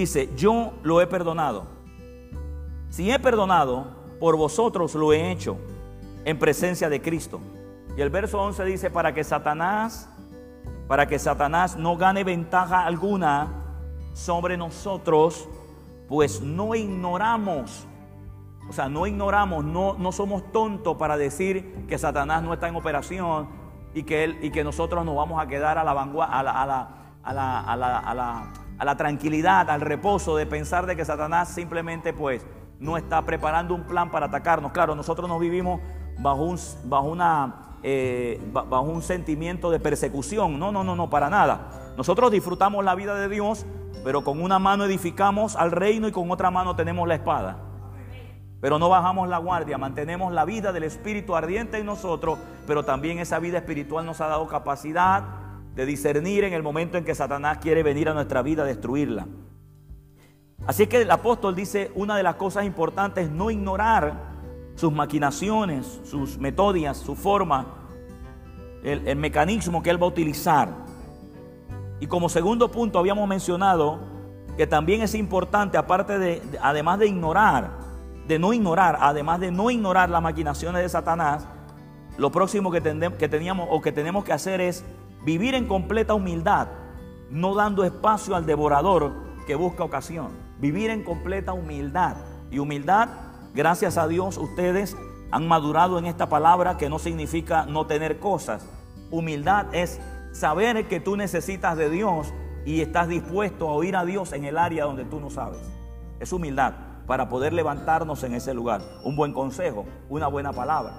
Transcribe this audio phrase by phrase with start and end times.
[0.00, 1.64] dice, yo lo he perdonado.
[2.88, 3.86] Si he perdonado,
[4.18, 5.56] por vosotros lo he hecho
[6.24, 7.40] en presencia de Cristo.
[7.96, 10.08] Y el verso 11 dice, para que Satanás,
[10.88, 13.48] para que Satanás no gane ventaja alguna
[14.12, 15.48] sobre nosotros,
[16.08, 17.86] pues no ignoramos,
[18.68, 22.76] o sea, no ignoramos, no, no somos tontos para decir que Satanás no está en
[22.76, 23.48] operación
[23.94, 26.44] y que, él, y que nosotros nos vamos a quedar a la, vanguardia, a
[28.14, 32.46] la, a la, tranquilidad, al reposo de pensar de que Satanás simplemente pues
[32.78, 34.72] no está preparando un plan para atacarnos.
[34.72, 35.80] Claro, nosotros nos vivimos
[36.18, 40.58] bajo un, bajo una, eh, bajo un sentimiento de persecución.
[40.58, 41.92] No, no, no, no, para nada.
[41.98, 43.66] Nosotros disfrutamos la vida de Dios,
[44.02, 47.58] pero con una mano edificamos al reino y con otra mano tenemos la espada.
[48.62, 53.18] Pero no bajamos la guardia, mantenemos la vida del Espíritu ardiente en nosotros, pero también
[53.18, 55.39] esa vida espiritual nos ha dado capacidad
[55.74, 59.26] de discernir en el momento en que Satanás quiere venir a nuestra vida a destruirla.
[60.66, 64.30] Así que el apóstol dice, una de las cosas importantes es no ignorar
[64.74, 67.66] sus maquinaciones, sus metodias, su forma,
[68.82, 70.68] el, el mecanismo que él va a utilizar.
[71.98, 74.00] Y como segundo punto habíamos mencionado
[74.56, 77.78] que también es importante, aparte de, además de ignorar,
[78.26, 81.46] de no ignorar, además de no ignorar las maquinaciones de Satanás,
[82.20, 84.84] lo próximo que, teníamos o que tenemos que hacer es
[85.24, 86.68] vivir en completa humildad,
[87.30, 89.12] no dando espacio al devorador
[89.46, 90.28] que busca ocasión.
[90.60, 92.16] Vivir en completa humildad.
[92.50, 93.08] Y humildad
[93.52, 94.96] Gracias a Dios ustedes
[95.32, 98.64] han madurado en esta palabra que no significa no tener cosas.
[99.10, 102.32] Humildad es saber que tú necesitas de Dios
[102.64, 105.60] y estás dispuesto a oír a Dios en el área donde tú no sabes.
[106.20, 106.74] Es humildad
[107.08, 108.82] para poder levantarnos en ese lugar.
[109.02, 110.92] Un buen consejo, una buena palabra.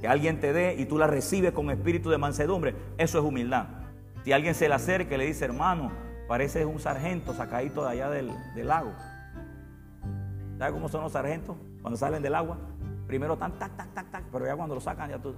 [0.00, 2.74] Que alguien te dé y tú la recibes con espíritu de mansedumbre.
[2.96, 3.66] Eso es humildad.
[4.24, 5.90] Si alguien se le acerca y le dice, hermano,
[6.28, 8.92] pareces un sargento sacadito de allá del, del lago.
[10.58, 11.56] ¿Sabe cómo son los sargentos?
[11.80, 12.58] Cuando salen del agua,
[13.06, 15.34] primero tan tac, tac, tac, tac, pero ya cuando lo sacan ya tú.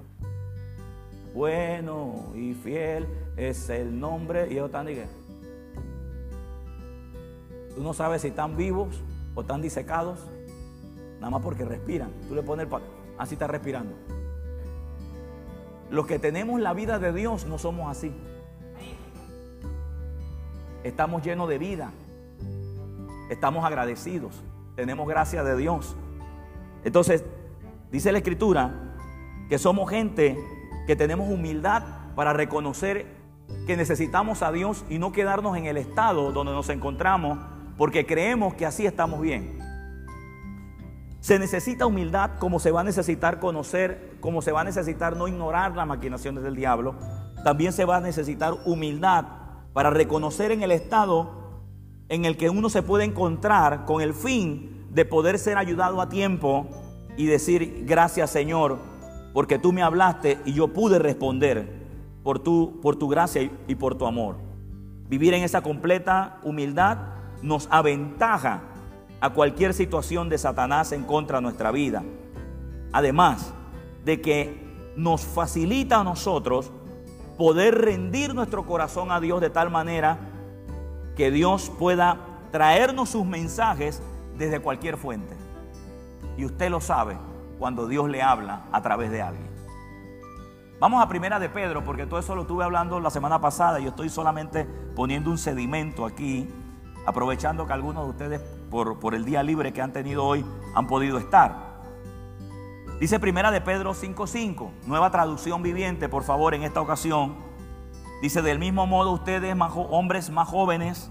[1.35, 3.07] Bueno y fiel
[3.37, 5.07] es el nombre y ellos están dije.
[7.75, 9.01] Tú no sabes si están vivos
[9.35, 10.19] o están disecados,
[11.21, 12.11] nada más porque respiran.
[12.29, 12.73] Tú le pones el
[13.17, 13.95] así está respirando.
[15.93, 18.11] Los que tenemos la vida de Dios no somos así.
[20.85, 21.93] Estamos llenos de vida.
[23.29, 24.43] Estamos agradecidos.
[24.75, 25.95] Tenemos gracia de Dios.
[26.83, 27.27] Entonces,
[27.91, 28.95] dice la escritura
[29.51, 30.39] que somos gente
[30.87, 31.83] que tenemos humildad
[32.17, 33.07] para reconocer
[33.67, 37.39] que necesitamos a Dios y no quedarnos en el estado donde nos encontramos
[37.77, 39.59] porque creemos que así estamos bien.
[41.23, 45.29] Se necesita humildad como se va a necesitar conocer, como se va a necesitar no
[45.29, 46.97] ignorar las maquinaciones del diablo.
[47.45, 49.27] También se va a necesitar humildad
[49.73, 51.63] para reconocer en el estado
[52.09, 56.09] en el que uno se puede encontrar con el fin de poder ser ayudado a
[56.09, 56.67] tiempo
[57.17, 58.81] y decir gracias Señor,
[59.33, 61.87] porque tú me hablaste y yo pude responder
[62.25, 64.39] por tu, por tu gracia y por tu amor.
[65.09, 66.99] Vivir en esa completa humildad
[67.43, 68.72] nos aventaja
[69.23, 72.03] a cualquier situación de Satanás en contra de nuestra vida.
[72.93, 73.55] Además
[74.05, 76.73] de que nos facilita a nosotros
[77.39, 80.19] poder rendir nuestro corazón a Dios de tal manera
[81.17, 82.19] que Dios pueda
[82.51, 84.03] traernos sus mensajes
[84.37, 85.37] desde cualquier fuente.
[86.37, 87.17] Y usted lo sabe
[87.61, 89.53] cuando Dios le habla a través de alguien.
[90.81, 93.79] Vamos a primera de Pedro, porque todo eso lo estuve hablando la semana pasada.
[93.79, 94.65] y estoy solamente
[94.97, 96.49] poniendo un sedimento aquí,
[97.07, 100.45] aprovechando que algunos de ustedes, por, por el día libre que han tenido hoy,
[100.75, 101.73] han podido estar.
[102.99, 107.37] Dice primera de Pedro 5.5, nueva traducción viviente, por favor, en esta ocasión.
[108.23, 109.55] Dice, del mismo modo ustedes,
[109.91, 111.11] hombres más jóvenes,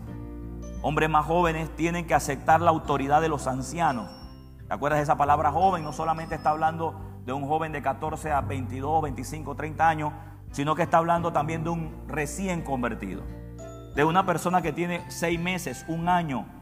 [0.81, 4.09] hombres más jóvenes tienen que aceptar la autoridad de los ancianos.
[4.67, 5.83] ¿Te acuerdas de esa palabra joven?
[5.83, 6.95] No solamente está hablando
[7.25, 10.13] de un joven de 14 a 22, 25, 30 años,
[10.51, 13.21] sino que está hablando también de un recién convertido.
[13.95, 16.60] De una persona que tiene seis meses, un año,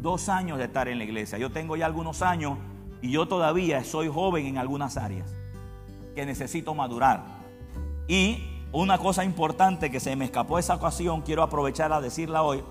[0.00, 1.38] dos años de estar en la iglesia.
[1.38, 2.58] Yo tengo ya algunos años
[3.02, 5.32] y yo todavía soy joven en algunas áreas
[6.14, 7.24] que necesito madurar.
[8.08, 12.62] Y una cosa importante que se me escapó esa ocasión, quiero aprovechar a decirla hoy,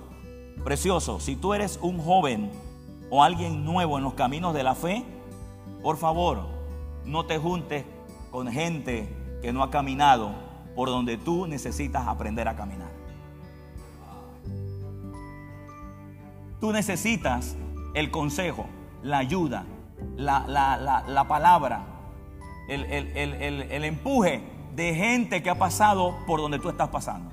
[0.64, 2.52] Precioso, si tú eres un joven
[3.10, 5.06] o alguien nuevo en los caminos de la fe,
[5.82, 6.48] por favor,
[7.06, 7.86] no te juntes
[8.30, 10.32] con gente que no ha caminado
[10.76, 12.99] por donde tú necesitas aprender a caminar.
[16.60, 17.56] Tú necesitas
[17.94, 18.68] el consejo,
[19.02, 19.66] la ayuda,
[20.16, 21.86] la, palabra,
[22.68, 24.44] el, el empuje
[24.76, 27.32] de gente que ha pasado por donde tú estás pasando.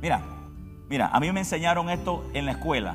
[0.00, 0.22] Mira,
[0.88, 2.94] Mira, a mí me enseñaron esto en la escuela.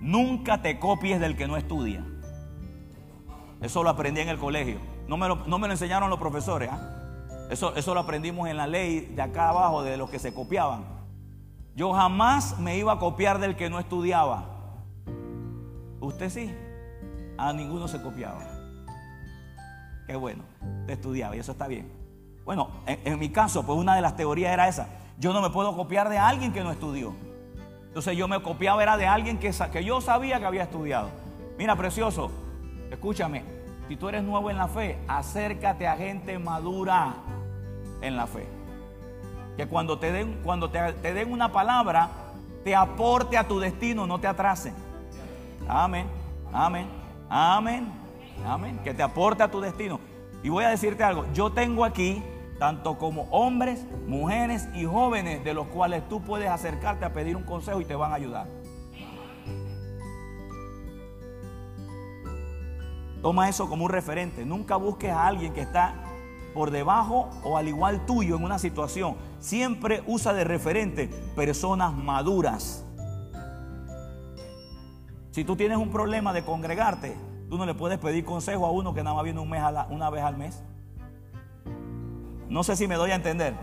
[0.00, 2.04] Nunca te copies del que no estudia.
[3.60, 4.78] Eso lo aprendí en el colegio.
[5.08, 6.68] No me lo, no me lo enseñaron los profesores.
[6.70, 7.48] ¿ah?
[7.50, 10.84] Eso, eso lo aprendimos en la ley de acá abajo, de los que se copiaban.
[11.74, 14.44] Yo jamás me iba a copiar del que no estudiaba.
[16.00, 16.54] Usted sí.
[17.38, 18.42] A ninguno se copiaba.
[20.06, 20.44] Qué bueno.
[20.86, 21.90] Te estudiaba y eso está bien.
[22.44, 24.88] Bueno, en, mi caso, pues una de las teorías era esa.
[25.18, 27.14] Yo no me puedo copiar de alguien que no estudió.
[27.86, 31.10] Entonces yo me copiaba era de alguien que, que yo sabía que había estudiado.
[31.56, 32.30] Mira, precioso,
[32.90, 33.44] escúchame.
[33.88, 37.14] Si tú eres nuevo en la fe, acércate a gente madura
[38.00, 38.46] en la fe.
[39.56, 42.08] Que cuando te den, cuando te, den una palabra,
[42.64, 44.72] te aporte a tu destino, no te atrase.
[45.68, 46.06] Amén,
[46.52, 46.88] amén,
[47.28, 47.92] amén,
[48.46, 48.80] amén.
[48.82, 50.00] Que te aporte a tu destino.
[50.42, 52.22] Y voy a decirte algo, yo tengo aquí
[52.58, 57.42] tanto como hombres, mujeres y jóvenes de los cuales tú puedes acercarte a pedir un
[57.42, 58.46] consejo y te van a ayudar.
[63.22, 64.44] Toma eso como un referente.
[64.44, 65.94] Nunca busques a alguien que está
[66.54, 69.16] por debajo o al igual tuyo en una situación.
[69.42, 72.86] Siempre usa de referente personas maduras.
[75.32, 77.16] Si tú tienes un problema de congregarte,
[77.50, 79.60] tú no le puedes pedir consejo a uno que nada más viene un mes
[79.90, 80.62] una vez al mes.
[82.48, 83.54] No sé si me doy a entender.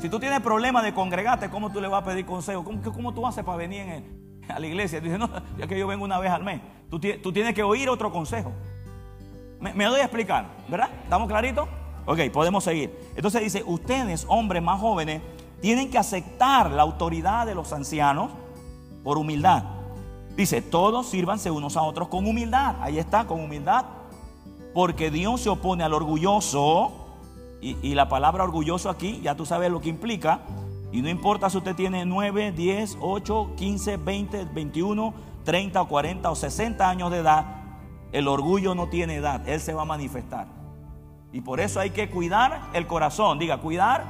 [0.00, 2.62] Si tú tienes problema de congregarte, ¿cómo tú le vas a pedir consejo?
[2.62, 4.04] ¿Cómo, cómo tú haces para venir
[4.48, 5.00] a la iglesia?
[5.00, 6.60] Dice, no, ya que yo vengo una vez al mes.
[6.88, 8.52] Tú, tú tienes que oír otro consejo.
[9.58, 10.90] Me, me, doy a explicar, ¿verdad?
[11.02, 11.68] ¿Estamos claritos?
[12.06, 12.94] Ok, podemos seguir.
[13.16, 15.22] Entonces dice, ustedes, hombres más jóvenes,
[15.60, 18.30] tienen que aceptar la autoridad de los ancianos
[19.02, 19.64] por humildad.
[20.36, 22.76] Dice, todos sírvanse unos a otros con humildad.
[22.80, 23.84] Ahí está, con humildad.
[24.74, 26.92] Porque Dios se opone al orgulloso
[27.60, 30.40] y, la palabra orgulloso aquí, ya tú sabes lo que implica.
[30.92, 35.14] Y no importa si usted tiene 9, 10, 8, 15, 20, 21,
[35.44, 37.46] 30 40 o 60 años de edad,
[38.12, 40.63] el orgullo no tiene edad, él se va a manifestar.
[41.34, 43.40] Y por eso hay que cuidar el corazón.
[43.40, 44.04] Diga, cuidar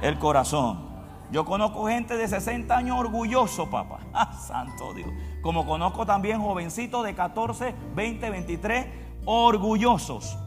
[0.00, 0.88] el corazón.
[1.30, 3.98] Yo conozco gente de 60 años orgulloso, papá.
[4.14, 5.10] Ah, santo Dios.
[5.42, 8.86] Como conozco también jovencitos de 14, 20, 23
[9.26, 10.38] orgullosos.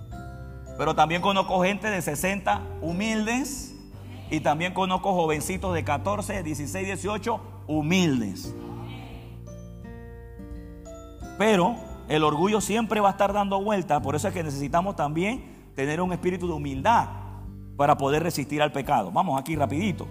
[0.75, 3.75] Pero también conozco gente de 60 humildes.
[4.31, 8.56] Y también conozco jovencitos de 14, 16, 18 humildes.
[11.38, 11.75] Pero
[12.09, 14.01] el orgullo siempre va a estar dando vuelta.
[14.01, 17.07] Por eso es que necesitamos también tener un espíritu de humildad
[17.77, 19.12] para poder resistir al pecado.
[19.12, 20.07] Vamos aquí rapidito.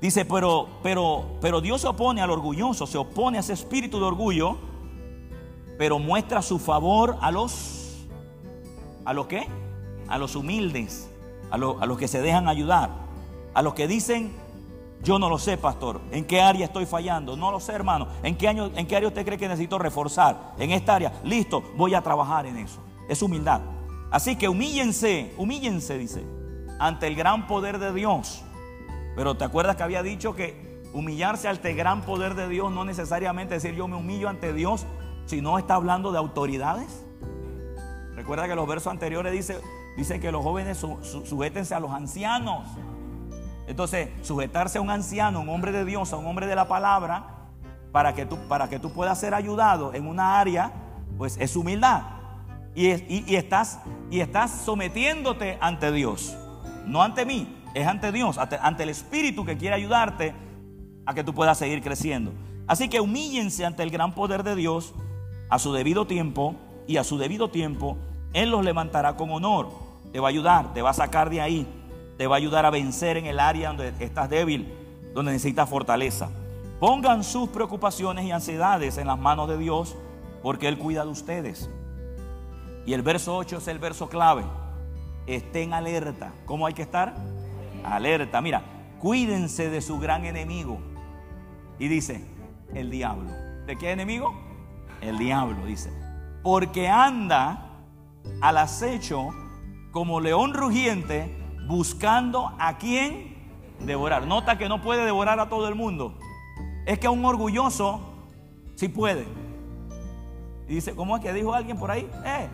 [0.00, 4.04] Dice, pero, pero, pero Dios se opone al orgulloso, se opone a ese espíritu de
[4.04, 4.58] orgullo,
[5.78, 7.84] pero muestra su favor a los
[9.04, 9.46] ¿A los qué?
[10.08, 11.10] A los humildes,
[11.50, 12.90] a, los que se dejan ayudar,
[13.52, 14.32] a los que dicen,
[15.02, 17.36] yo no lo sé, pastor, ¿en qué área estoy fallando?
[17.36, 18.08] No lo sé, hermano.
[18.22, 20.54] ¿En qué, año, ¿En qué área usted cree que necesito reforzar?
[20.58, 22.80] En esta área, listo, voy a trabajar en eso.
[23.08, 23.60] Es humildad.
[24.14, 26.24] Así que humíllense, humíllense, dice,
[26.78, 28.44] ante el gran poder de Dios.
[29.16, 32.84] Pero ¿te acuerdas que había dicho que humillarse ante el gran poder de Dios no
[32.84, 34.86] necesariamente decir yo me humillo ante Dios,
[35.26, 37.04] sino está hablando de autoridades?
[38.14, 39.56] Recuerda que los versos anteriores dicen
[39.96, 40.78] dice que los jóvenes
[41.24, 42.68] sujétense a los ancianos.
[43.66, 47.48] Entonces, sujetarse a un anciano, un hombre de Dios, a un hombre de la palabra,
[47.90, 50.70] para que tú, para que tú puedas ser ayudado en una área,
[51.18, 52.23] pues es humildad.
[52.74, 52.88] Y,
[53.36, 56.36] estás, y estás sometiéndote ante Dios,
[56.86, 60.34] no ante mí, es ante Dios, ante, ante el Espíritu que quiere ayudarte
[61.06, 62.32] a que tú puedas seguir creciendo.
[62.66, 64.92] Así que humíllense ante el gran poder de Dios
[65.50, 67.96] a su debido tiempo y a su debido tiempo
[68.34, 69.68] él los levantará con honor.
[70.12, 71.66] Te va a ayudar, te va a sacar de ahí.
[72.18, 74.72] Te va a ayudar a vencer en el área donde estás débil,
[75.14, 76.30] donde necesitas fortaleza.
[76.80, 79.96] Pongan sus preocupaciones y ansiedades en las manos de Dios,
[80.42, 81.70] porque Él cuida de ustedes.
[82.86, 84.44] Y el verso 8 es el verso clave.
[85.26, 86.32] Estén alerta.
[86.44, 87.14] ¿Cómo hay que estar?
[87.84, 88.40] Alerta.
[88.40, 88.62] Mira,
[89.00, 90.78] cuídense de su gran enemigo.
[91.78, 92.24] Y dice,
[92.74, 93.30] el diablo.
[93.66, 94.34] ¿De qué enemigo?
[95.00, 95.90] El diablo, dice.
[96.42, 97.70] Porque anda
[98.40, 99.30] al acecho
[99.90, 101.34] como león rugiente
[101.66, 103.34] buscando a quien
[103.80, 104.26] devorar.
[104.26, 106.18] Nota que no puede devorar a todo el mundo.
[106.86, 108.00] Es que a un orgulloso
[108.74, 109.26] sí puede.
[110.68, 112.10] Y dice, ¿cómo es que dijo alguien por ahí?
[112.24, 112.48] Eh,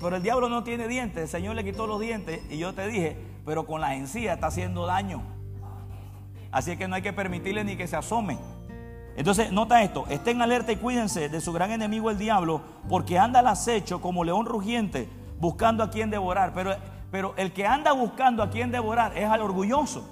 [0.00, 2.86] pero el diablo no tiene dientes, el Señor le quitó los dientes y yo te
[2.86, 5.22] dije, pero con las encías está haciendo daño.
[6.50, 8.38] Así que no hay que permitirle ni que se asome.
[9.16, 13.40] Entonces, nota esto, estén alerta y cuídense de su gran enemigo el diablo, porque anda
[13.40, 15.08] al acecho como león rugiente,
[15.40, 16.52] buscando a quien devorar.
[16.54, 16.76] Pero,
[17.10, 20.08] pero el que anda buscando a quien devorar es al orgulloso.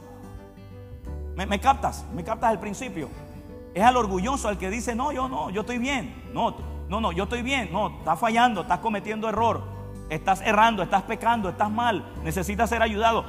[1.36, 2.04] ¿Me, captas?
[2.14, 3.08] ¿Me captas el principio?
[3.74, 6.30] Es al orgulloso al que dice, no, yo no, yo estoy bien.
[6.32, 6.56] No,
[6.88, 7.70] no, no, yo estoy bien.
[7.70, 9.75] No, estás fallando, estás cometiendo error.
[10.08, 12.12] Estás errando, estás pecando, estás mal.
[12.22, 13.24] Necesitas ser ayudado.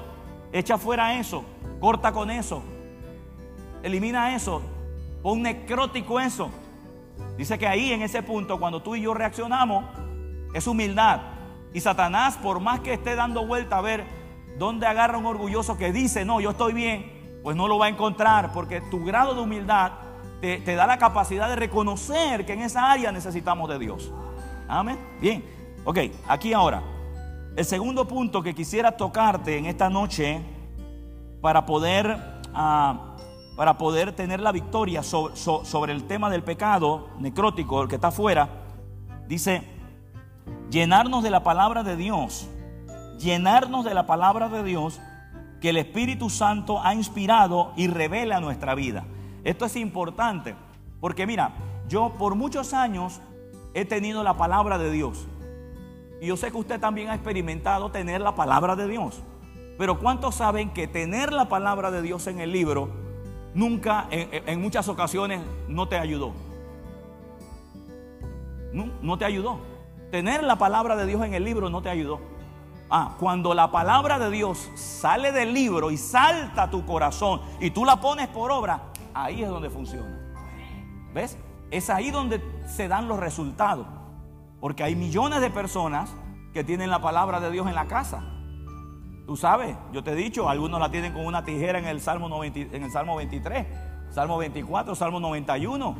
[0.51, 1.43] Echa fuera eso.
[1.79, 2.63] Corta con eso.
[3.83, 4.61] Elimina eso.
[5.23, 6.51] Pon necrótico eso.
[7.37, 9.85] Dice que ahí en ese punto, cuando tú y yo reaccionamos,
[10.53, 11.21] es humildad.
[11.73, 14.05] Y Satanás, por más que esté dando vuelta a ver
[14.57, 17.89] dónde agarra un orgulloso que dice, no, yo estoy bien, pues no lo va a
[17.89, 19.91] encontrar, porque tu grado de humildad
[20.41, 24.11] te, te da la capacidad de reconocer que en esa área necesitamos de Dios.
[24.67, 24.97] Amén.
[25.21, 25.43] Bien,
[25.87, 26.83] ok, aquí ahora.
[27.55, 30.41] El segundo punto que quisiera tocarte en esta noche
[31.41, 33.15] para poder, ah,
[33.55, 38.49] para poder tener la victoria sobre, el tema del pecado necrótico, el que está afuera,
[39.29, 39.63] dice,
[40.69, 42.49] llenarnos de la palabra de Dios,
[43.17, 44.99] llenarnos de la palabra de Dios
[45.61, 49.05] que el Espíritu Santo ha inspirado y revela nuestra vida.
[49.45, 50.53] Esto es importante,
[50.99, 51.53] porque mira,
[51.87, 53.21] yo por muchos años
[53.73, 55.27] he tenido la palabra de Dios.
[56.19, 59.21] Y yo sé que usted también ha experimentado tener la palabra de Dios.
[59.77, 62.89] Pero ¿cuántos saben que tener la palabra de Dios en el libro
[63.53, 66.33] nunca, en, muchas ocasiones, no te ayudó?
[68.73, 69.59] No, no te ayudó.
[70.11, 72.19] Tener la palabra de Dios en el libro no te ayudó.
[72.89, 77.71] Ah, cuando la palabra de Dios sale del libro y salta a tu corazón y
[77.71, 78.81] tú la pones por obra,
[79.13, 80.17] ahí es donde funciona.
[81.13, 81.37] ¿Ves?
[81.69, 83.85] Es ahí donde se dan los resultados.
[84.59, 86.13] Porque hay millones de personas
[86.53, 88.23] que tienen la palabra de Dios en la casa.
[89.25, 92.43] Tú sabes, yo te he dicho, algunos la tienen con una tijera en el Salmo,
[92.43, 93.67] en el Salmo 23,
[94.09, 95.95] Salmo 24, Salmo 91.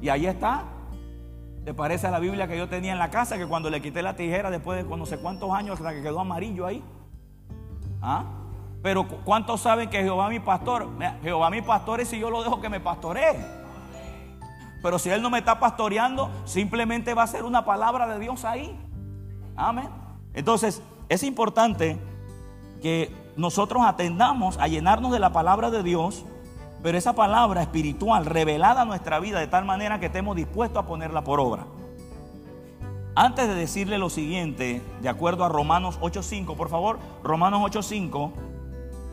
[0.00, 0.64] Y ahí está.
[1.64, 4.02] ¿Te parece a la Biblia que yo tenía en la casa que cuando le quité
[4.02, 6.82] la tijera después de no sé cuántos años hasta que quedó amarillo ahí?
[8.02, 8.24] ¿Ah?
[8.82, 10.88] Pero ¿cuántos saben que Jehová mi pastor?
[11.22, 13.61] Jehová mi pastor es si yo lo dejo que me pastoree.
[14.82, 18.44] Pero si Él no me está pastoreando, simplemente va a ser una palabra de Dios
[18.44, 18.78] ahí.
[19.56, 19.88] Amén.
[20.34, 21.98] Entonces, es importante
[22.80, 26.24] que nosotros atendamos a llenarnos de la palabra de Dios
[26.82, 30.86] pero esa palabra espiritual revelada a nuestra vida de tal manera que estemos dispuestos a
[30.86, 31.64] ponerla por obra.
[33.14, 38.32] Antes de decirle lo siguiente, de acuerdo a Romanos 8.5, por favor, Romanos 8.5,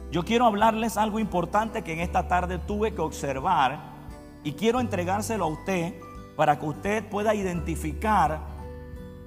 [0.10, 3.99] yo quiero hablarles algo importante que en esta tarde tuve que observar
[4.44, 5.94] y quiero entregárselo a usted
[6.36, 8.40] para que usted pueda identificar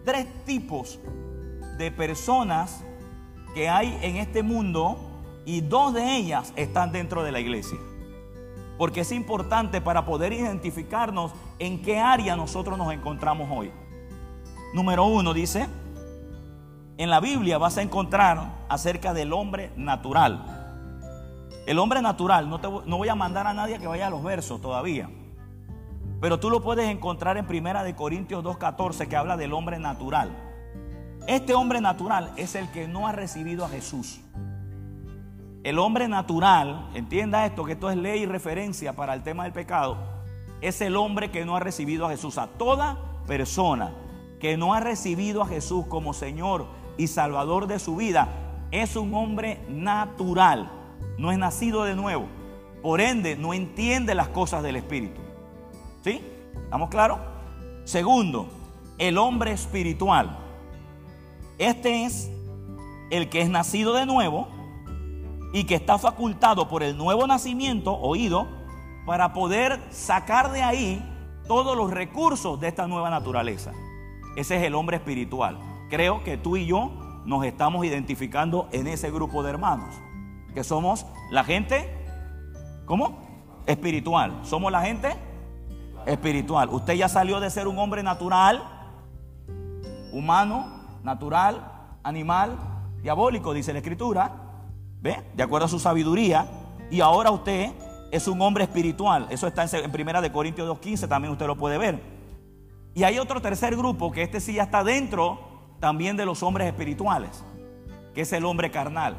[0.04, 0.98] tres tipos
[1.78, 2.82] de personas
[3.54, 4.96] que hay en este mundo
[5.44, 7.78] y dos de ellas están dentro de la iglesia
[8.82, 13.70] porque es importante para poder identificarnos en qué área nosotros nos encontramos hoy.
[14.74, 15.68] Número uno dice,
[16.96, 20.61] en la Biblia vas a encontrar acerca del hombre natural.
[21.66, 24.22] El hombre natural, no, te, no voy a mandar a nadie que vaya a los
[24.22, 25.08] versos todavía,
[26.20, 30.30] pero tú lo puedes encontrar en Primera de Corintios 2.14 que habla del hombre natural.
[31.26, 34.20] Este hombre natural es el que no ha recibido a Jesús.
[35.62, 39.52] El hombre natural, entienda esto, que esto es ley y referencia para el tema del
[39.52, 39.96] pecado,
[40.60, 42.38] es el hombre que no ha recibido a Jesús.
[42.38, 43.92] A toda persona
[44.40, 46.66] que no ha recibido a Jesús como Señor
[46.96, 48.28] y Salvador de su vida,
[48.72, 50.68] es un hombre natural,
[51.18, 52.26] no es nacido de nuevo.
[52.82, 55.20] Por ende, no entiende las cosas del Espíritu.
[56.02, 56.24] ¿Sí?
[56.54, 57.18] ¿Estamos claros?
[57.84, 58.48] Segundo,
[58.98, 60.38] el hombre espiritual.
[61.58, 62.30] Este es
[63.10, 64.48] el que es nacido de nuevo
[65.52, 68.48] y que está facultado por el nuevo nacimiento, oído,
[69.06, 71.02] para poder sacar de ahí
[71.46, 73.72] todos los recursos de esta nueva naturaleza.
[74.36, 75.58] Ese es el hombre espiritual.
[75.90, 76.90] Creo que tú y yo
[77.24, 79.94] nos estamos identificando en ese grupo de hermanos,
[80.52, 81.88] que somos la gente,
[82.86, 83.18] ¿cómo?
[83.66, 84.40] Espiritual.
[84.42, 85.14] Somos la gente
[86.06, 86.68] espiritual.
[86.70, 88.62] Usted ya salió de ser un hombre natural,
[90.12, 92.58] humano, natural, animal,
[93.02, 94.42] diabólico, dice la escritura,
[95.02, 95.20] ¿Ve?
[95.34, 96.46] De acuerdo a su sabiduría.
[96.90, 97.72] Y ahora usted
[98.12, 99.26] es un hombre espiritual.
[99.30, 102.00] Eso está en Primera de Corintios 2.15, también usted lo puede ver.
[102.94, 105.40] Y hay otro tercer grupo que este sí ya está dentro
[105.80, 107.42] también de los hombres espirituales,
[108.14, 109.16] que es el hombre carnal.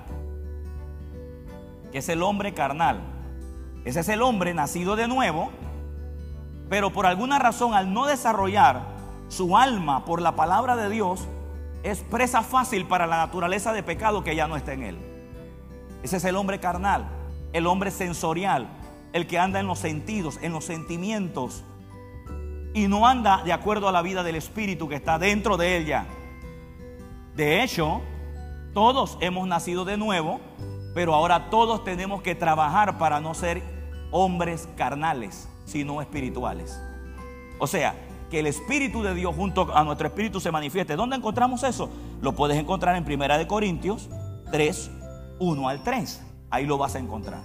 [1.93, 2.99] Que es el hombre carnal.
[3.85, 5.51] Ese es el hombre nacido de nuevo,
[6.69, 8.81] pero por alguna razón al no desarrollar
[9.29, 11.27] su alma por la palabra de Dios,
[11.83, 14.97] es presa fácil para la naturaleza de pecado que ya no está en él.
[16.01, 17.05] Ese es el hombre carnal,
[17.53, 18.67] el hombre sensorial,
[19.13, 21.63] el que anda en los sentidos, en los sentimientos.
[22.73, 26.05] Y no anda de acuerdo a la vida del Espíritu que está dentro de ella.
[27.35, 28.01] De hecho,
[28.73, 30.39] todos hemos nacido de nuevo,
[30.93, 33.61] pero ahora todos tenemos que trabajar para no ser
[34.11, 36.79] hombres carnales, sino espirituales.
[37.59, 37.95] O sea,
[38.29, 40.95] que el Espíritu de Dios junto a nuestro Espíritu se manifieste.
[40.95, 41.89] ¿Dónde encontramos eso?
[42.21, 44.09] Lo puedes encontrar en Primera de Corintios
[44.51, 44.91] 3,
[45.39, 46.23] 1 al 3.
[46.49, 47.41] Ahí lo vas a encontrar.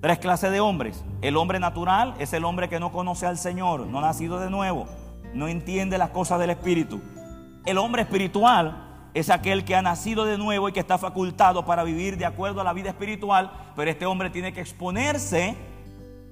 [0.00, 1.04] Tres clases de hombres.
[1.22, 4.50] El hombre natural es el hombre que no conoce al Señor, no ha nacido de
[4.50, 4.86] nuevo,
[5.34, 7.00] no entiende las cosas del Espíritu.
[7.64, 11.84] El hombre espiritual es aquel que ha nacido de nuevo y que está facultado para
[11.84, 15.56] vivir de acuerdo a la vida espiritual, pero este hombre tiene que exponerse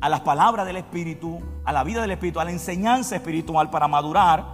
[0.01, 3.89] a las palabras del Espíritu, a la vida del Espíritu, a la enseñanza espiritual para
[3.89, 4.45] madurar.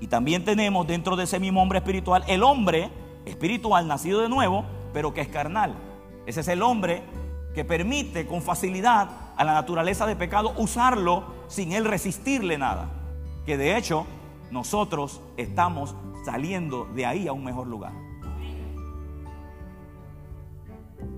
[0.00, 2.90] Y también tenemos dentro de ese mismo hombre espiritual el hombre
[3.24, 5.74] espiritual nacido de nuevo, pero que es carnal.
[6.26, 7.02] Ese es el hombre
[7.54, 12.90] que permite con facilidad a la naturaleza de pecado usarlo sin él resistirle nada.
[13.46, 14.06] Que de hecho
[14.50, 15.94] nosotros estamos
[16.24, 17.92] saliendo de ahí a un mejor lugar.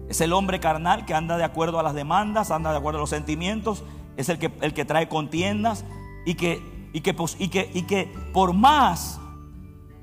[0.09, 3.01] Es el hombre carnal que anda de acuerdo a las demandas, anda de acuerdo a
[3.01, 3.85] los sentimientos,
[4.17, 5.85] es el que, el que trae contiendas
[6.27, 9.21] y que, y, que, y, que, y que por más,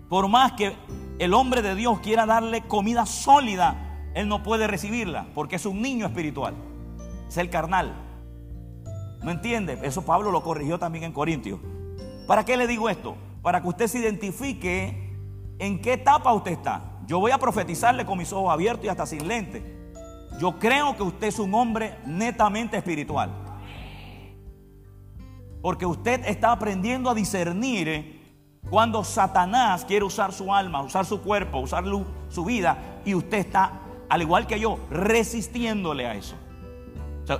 [0.10, 0.76] por más que
[1.20, 5.82] el hombre de Dios quiera darle comida sólida, él no puede recibirla porque es un
[5.82, 6.56] niño espiritual,
[7.28, 8.06] es el carnal.
[9.22, 9.78] ¿No entiende?
[9.84, 11.60] Eso Pablo lo corrigió también en Corintios.
[12.26, 13.16] ¿Para qué le digo esto?
[13.42, 15.18] Para que usted se identifique
[15.60, 17.00] en qué etapa usted está.
[17.06, 19.80] Yo voy a profetizarle con mis ojos abiertos y hasta sin lente.
[20.40, 23.32] Yo creo que usted es un hombre netamente espiritual.
[25.62, 28.20] Porque usted está aprendiendo a discernir eh,
[28.70, 31.84] cuando Satanás quiere usar su alma, usar su cuerpo, usar
[32.30, 36.36] su vida, y usted está, al igual que yo, resistiéndole a eso.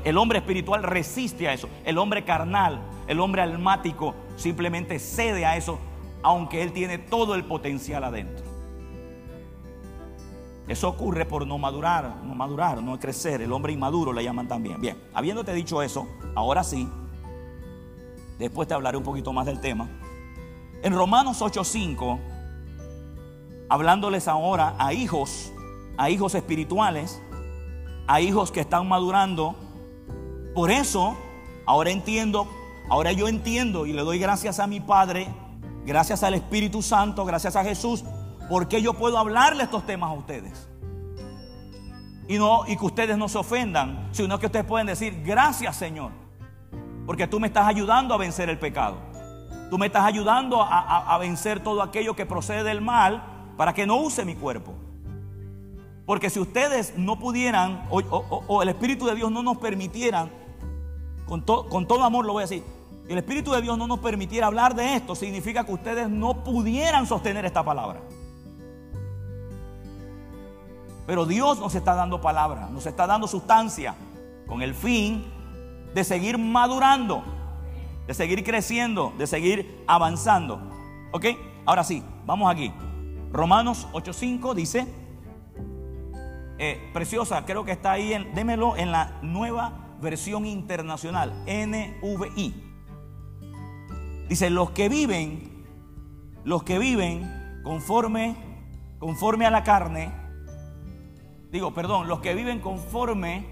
[0.04, 1.70] el hombre espiritual resiste a eso.
[1.86, 5.80] El hombre carnal, el hombre almático, simplemente cede a eso,
[6.24, 8.46] aunque él tiene todo el potencial adentro.
[10.68, 13.42] Eso ocurre por no madurar, no madurar, no crecer.
[13.42, 14.80] El hombre inmaduro le llaman también.
[14.80, 16.88] Bien, habiéndote dicho eso, ahora sí,
[18.38, 19.90] después te hablaré un poquito más del tema.
[20.84, 22.20] En Romanos 8:5,
[23.68, 25.52] hablándoles ahora a hijos,
[25.98, 27.20] a hijos espirituales,
[28.06, 29.56] a hijos que están madurando.
[30.54, 31.18] Por eso,
[31.66, 32.48] ahora entiendo,
[32.90, 35.28] ahora yo entiendo y le doy gracias a mi Padre,
[35.90, 38.06] gracias al Espíritu Santo, gracias a Jesús
[38.48, 40.68] ¿por qué yo puedo hablarle estos temas a ustedes?
[42.28, 46.12] Y, no, y que ustedes no se ofendan, sino que ustedes pueden decir, gracias Señor,
[47.06, 48.98] porque tú me estás ayudando a vencer el pecado.
[49.72, 53.24] Tú me estás ayudando a, vencer todo aquello que procede del mal
[53.56, 54.74] para que no use mi cuerpo.
[56.08, 60.32] Porque si ustedes no pudieran, o, el Espíritu de Dios no nos permitieran,
[61.28, 62.64] con todo amor lo voy a decir,
[63.10, 67.08] el Espíritu de Dios no nos permitiera hablar de esto, significa que ustedes no pudieran
[67.08, 68.02] sostener esta palabra.
[71.08, 73.96] Pero Dios nos está dando palabra, nos está dando sustancia
[74.46, 75.26] con el fin
[75.96, 77.24] de seguir madurando,
[78.06, 80.62] de seguir creciendo, de seguir avanzando.
[81.12, 81.26] ¿Ok?
[81.66, 82.72] Ahora sí, vamos aquí.
[83.32, 84.86] Romanos 8:5 dice,
[86.60, 92.69] eh, preciosa, creo que está ahí, en, démelo en la nueva versión internacional, NVI.
[94.30, 95.66] Dice, los que viven,
[96.44, 98.36] los que viven conforme,
[99.00, 100.12] conforme a la carne,
[101.52, 103.48] digo, perdón, los que viven conforme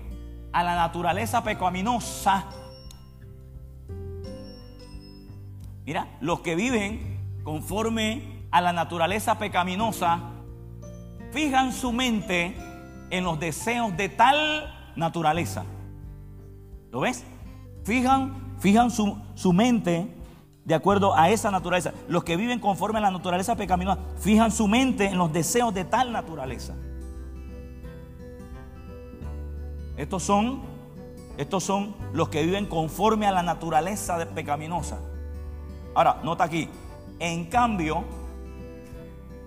[0.53, 2.45] a la naturaleza pecaminosa.
[5.83, 10.19] Mira, los que viven conforme a la naturaleza pecaminosa,
[11.31, 12.55] fijan su mente
[13.09, 15.65] en los deseos de tal naturaleza.
[16.91, 17.25] ¿Lo ves?
[17.83, 20.16] Fijan, fijan su, su mente
[20.67, 21.93] de acuerdo a esa naturaleza.
[22.09, 25.85] Los que viven conforme a la naturaleza pecaminosa, fijan su mente en los deseos de
[25.85, 26.75] tal naturaleza.
[29.95, 30.61] Estos son,
[31.37, 34.99] estos son los que viven conforme a la naturaleza pecaminosa.
[35.95, 36.67] Ahora, nota aquí.
[37.17, 38.03] En cambio,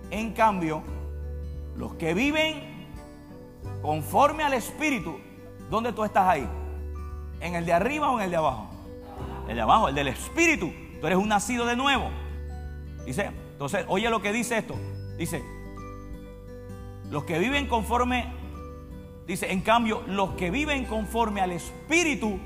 [0.09, 0.81] en cambio,
[1.77, 2.87] los que viven
[3.83, 5.19] conforme al Espíritu,
[5.69, 6.49] ¿dónde tú estás ahí?
[7.41, 8.69] ¿En el de arriba o en el de abajo?
[9.47, 10.80] El de abajo, el del Espíritu.
[11.01, 12.09] Tú eres un nacido de nuevo.
[13.05, 14.75] Dice, entonces, oye lo que dice esto.
[15.17, 15.43] Dice,
[17.09, 18.39] los que viven conforme
[19.27, 22.39] Dice, en cambio, los que viven conforme al Espíritu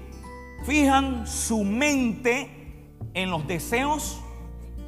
[0.66, 4.22] fijan su mente en los deseos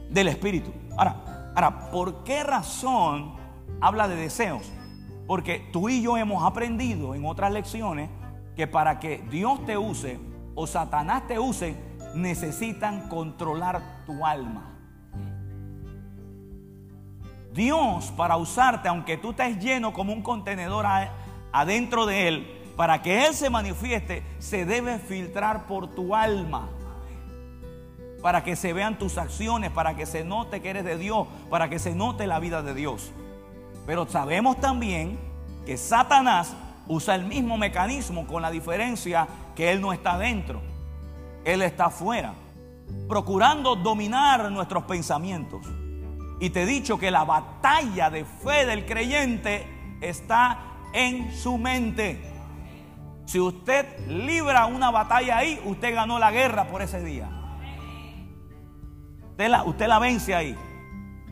[0.09, 0.71] del Espíritu.
[0.97, 3.35] Ahora, ahora, ¿por qué razón
[3.81, 4.71] habla de deseos?
[5.25, 8.09] Porque tú y yo hemos aprendido en otras lecciones
[8.55, 10.19] que para que Dios te use
[10.55, 11.75] o Satanás te use,
[12.15, 14.73] necesitan controlar tu alma.
[17.53, 20.85] Dios para usarte, aunque tú estés lleno como un contenedor
[21.51, 26.69] adentro de Él, para que Él se manifieste, se debe filtrar por tu alma.
[28.21, 31.69] Para que se vean tus acciones, para que se note que eres de Dios, para
[31.69, 33.11] que se note la vida de Dios.
[33.87, 35.17] Pero sabemos también
[35.65, 36.53] que Satanás
[36.87, 40.61] usa el mismo mecanismo con la diferencia que Él no está dentro,
[41.47, 42.33] Él está afuera,
[43.07, 45.65] procurando dominar nuestros pensamientos.
[46.41, 49.65] Y te he dicho que la batalla de fe del creyente
[50.01, 50.59] está
[50.91, 52.21] en su mente.
[53.25, 57.29] Si usted libra una batalla ahí, usted ganó la guerra por ese día.
[59.65, 60.53] Usted la, vence ahí.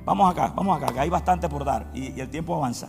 [0.06, 2.88] Vamos acá, vamos acá, que hay bastante por dar y el tiempo avanza.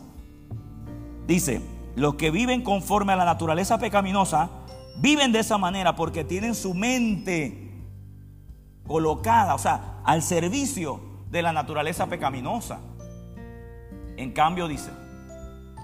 [1.26, 1.60] Dice,
[1.96, 4.48] los que viven conforme a la naturaleza pecaminosa,
[4.98, 7.66] viven de esa manera porque tienen su mente
[8.86, 12.80] colocada, o sea, al servicio de la naturaleza pecaminosa.
[14.16, 14.90] En cambio, dice,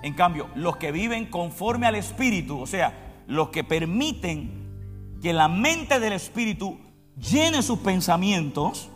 [0.02, 5.48] en cambio, los que viven conforme al Espíritu, o sea, los que permiten que la
[5.48, 6.78] mente del Espíritu
[7.16, 8.88] llene sus pensamientos,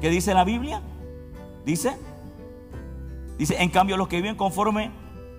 [0.00, 0.82] ¿qué dice la Biblia?
[1.64, 1.96] Dice,
[3.38, 4.90] dice, en cambio, los que viven conforme,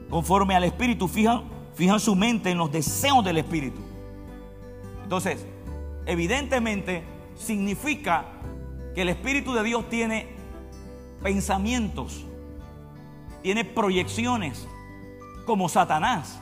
[0.09, 3.79] conforme al Espíritu, fijan, fijan su mente en los deseos del Espíritu.
[5.03, 5.45] Entonces,
[6.07, 7.03] evidentemente,
[7.35, 8.25] significa
[8.95, 10.27] que el Espíritu de Dios tiene
[11.21, 12.25] pensamientos,
[13.43, 14.67] tiene proyecciones,
[15.45, 16.39] como Satanás.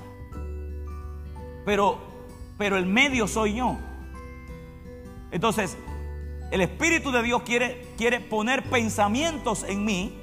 [1.66, 2.00] Pero,
[2.58, 3.78] pero el medio soy yo.
[5.32, 5.78] Entonces,
[6.50, 10.18] el Espíritu de Dios quiere, quiere poner pensamientos en mí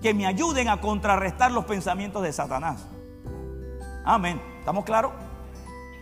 [0.00, 2.86] que me ayuden a contrarrestar los pensamientos de Satanás.
[4.04, 4.40] Amén.
[4.58, 5.12] ¿Estamos claros?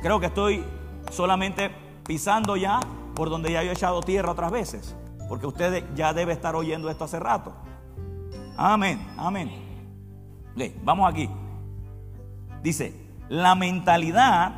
[0.03, 0.65] Creo que estoy
[1.11, 1.71] solamente
[2.07, 2.81] pisando ya
[3.15, 4.97] por donde ya he echado tierra otras veces.
[5.29, 7.53] Porque ustedes ya debe estar oyendo esto hace rato.
[8.57, 9.51] Amén, amén.
[10.83, 11.29] vamos aquí.
[12.63, 12.95] Dice,
[13.29, 14.53] la mentalidad,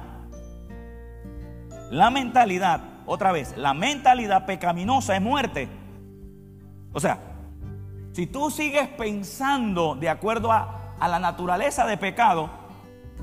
[1.90, 5.68] la mentalidad, otra vez, la mentalidad pecaminosa es muerte.
[6.92, 7.18] O sea,
[8.12, 12.60] si tú sigues pensando de acuerdo a, a la naturaleza de pecado,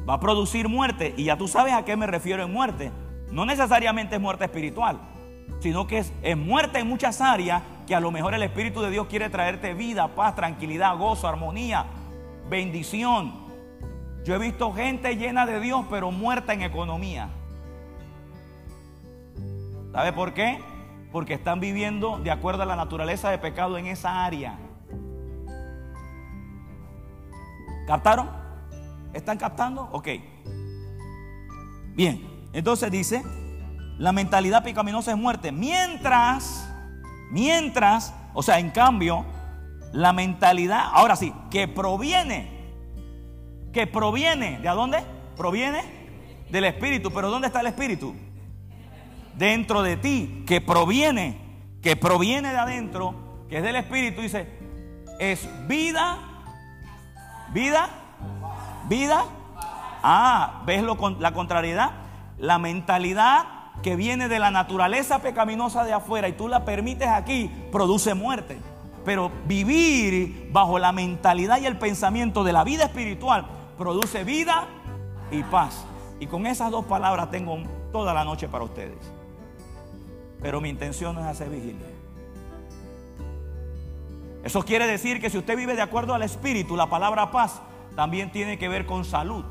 [0.07, 1.13] va a producir muerte.
[1.17, 2.91] Y ya tú sabes a qué me refiero en muerte.
[3.31, 4.99] No necesariamente es muerte espiritual
[5.59, 9.07] sino que es, muerte en muchas áreas que a lo mejor el Espíritu de Dios
[9.07, 11.85] quiere traerte vida, paz, tranquilidad, gozo, armonía,
[12.49, 13.33] bendición.
[14.23, 17.29] Yo he visto gente llena de Dios, pero muerta en economía.
[19.93, 20.59] ¿Sabe por qué?
[21.11, 24.59] Porque están viviendo de acuerdo a la naturaleza de pecado en esa área.
[27.87, 28.46] ¿Captaron?
[29.13, 29.89] ¿Están captando?
[29.91, 30.09] Ok.
[31.95, 33.23] Bien, entonces dice,
[33.97, 35.51] la mentalidad pecaminosa es muerte.
[35.51, 36.69] Mientras,
[37.31, 39.25] mientras, o sea, en cambio,
[39.93, 42.49] la mentalidad, ahora sí, que proviene,
[43.73, 45.03] que proviene, ¿de dónde?
[45.35, 45.83] Proviene
[46.49, 47.11] del Espíritu.
[47.11, 48.13] Pero ¿dónde está el Espíritu?
[49.35, 51.37] Dentro de ti, que proviene,
[51.81, 54.47] que proviene de adentro, que es del Espíritu, dice,
[55.19, 56.17] es vida,
[57.53, 57.89] vida,
[58.87, 59.25] vida.
[60.03, 61.91] Ah, ¿ves lo, la contrariedad?
[62.37, 63.45] La mentalidad
[63.81, 68.57] que viene de la naturaleza pecaminosa de afuera y tú la permites aquí, produce muerte.
[69.05, 73.45] Pero vivir bajo la mentalidad y el pensamiento de la vida espiritual
[73.77, 74.67] produce vida
[75.31, 75.85] y paz.
[76.19, 77.59] Y con esas dos palabras tengo
[77.91, 78.97] toda la noche para ustedes.
[80.41, 81.87] Pero mi intención no es hacer vigilia.
[84.43, 87.61] Eso quiere decir que si usted vive de acuerdo al Espíritu, la palabra paz
[87.97, 89.43] también tiene que ver con salud.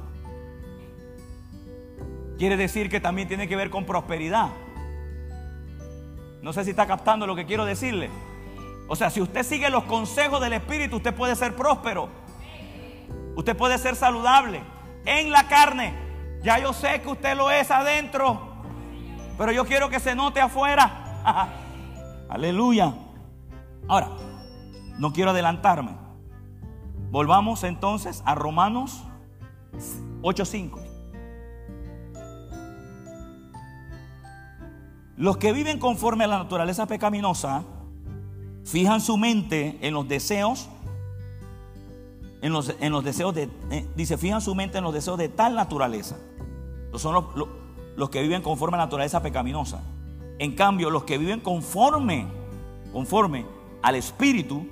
[2.38, 4.50] Quiere decir que también tiene que ver con prosperidad.
[6.42, 8.08] No sé si está captando lo que quiero decirle.
[8.86, 12.08] O sea, si usted sigue los consejos del Espíritu, usted puede ser próspero.
[13.34, 14.62] Usted puede ser saludable.
[15.04, 15.92] En la carne.
[16.44, 18.62] Ya yo sé que usted lo es adentro.
[19.36, 21.48] Pero yo quiero que se note afuera.
[22.30, 22.94] Aleluya.
[23.88, 24.10] Ahora,
[24.98, 26.05] no quiero adelantarme.
[27.10, 29.02] Volvamos entonces a Romanos
[30.22, 30.80] 8.5.
[35.16, 37.64] Los que viven conforme a la naturaleza pecaminosa
[38.64, 40.68] fijan su mente en los deseos,
[42.42, 45.28] en los, en los deseos de, eh, dice, fijan su mente en los deseos de
[45.28, 46.16] tal naturaleza.
[46.94, 47.24] son los,
[47.96, 49.82] los, que viven conforme a la naturaleza pecaminosa.
[50.38, 52.26] En cambio, los que viven conforme,
[52.92, 53.46] conforme
[53.82, 54.66] al Espíritu,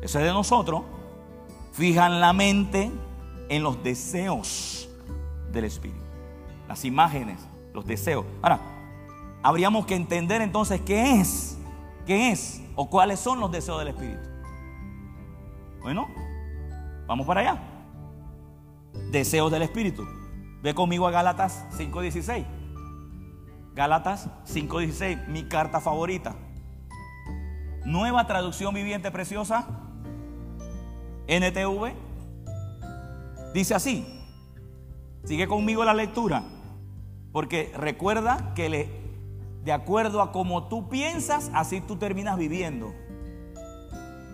[0.00, 0.82] ese es de nosotros,
[1.78, 2.90] fijan la mente
[3.48, 4.88] en los deseos
[5.52, 6.04] del Espíritu.
[6.66, 7.38] Las imágenes,
[7.72, 8.26] los deseos.
[8.42, 8.58] Ahora,
[9.44, 11.56] habríamos que entender entonces qué es,
[12.04, 14.28] qué es o cuáles son los deseos del Espíritu.
[15.80, 16.08] Bueno,
[17.06, 17.62] vamos para allá.
[19.12, 20.04] Deseos del Espíritu.
[20.60, 22.44] Ve conmigo a Gálatas 5.16.
[23.74, 26.34] Gálatas 5.16, mi carta favorita.
[27.84, 29.87] Nueva traducción viviente preciosa.
[31.28, 31.92] NTV.
[33.54, 34.06] Dice así.
[35.24, 36.44] Sigue conmigo la lectura.
[37.32, 38.88] Porque recuerda que le,
[39.64, 42.92] de acuerdo a cómo tú piensas, así tú terminas viviendo.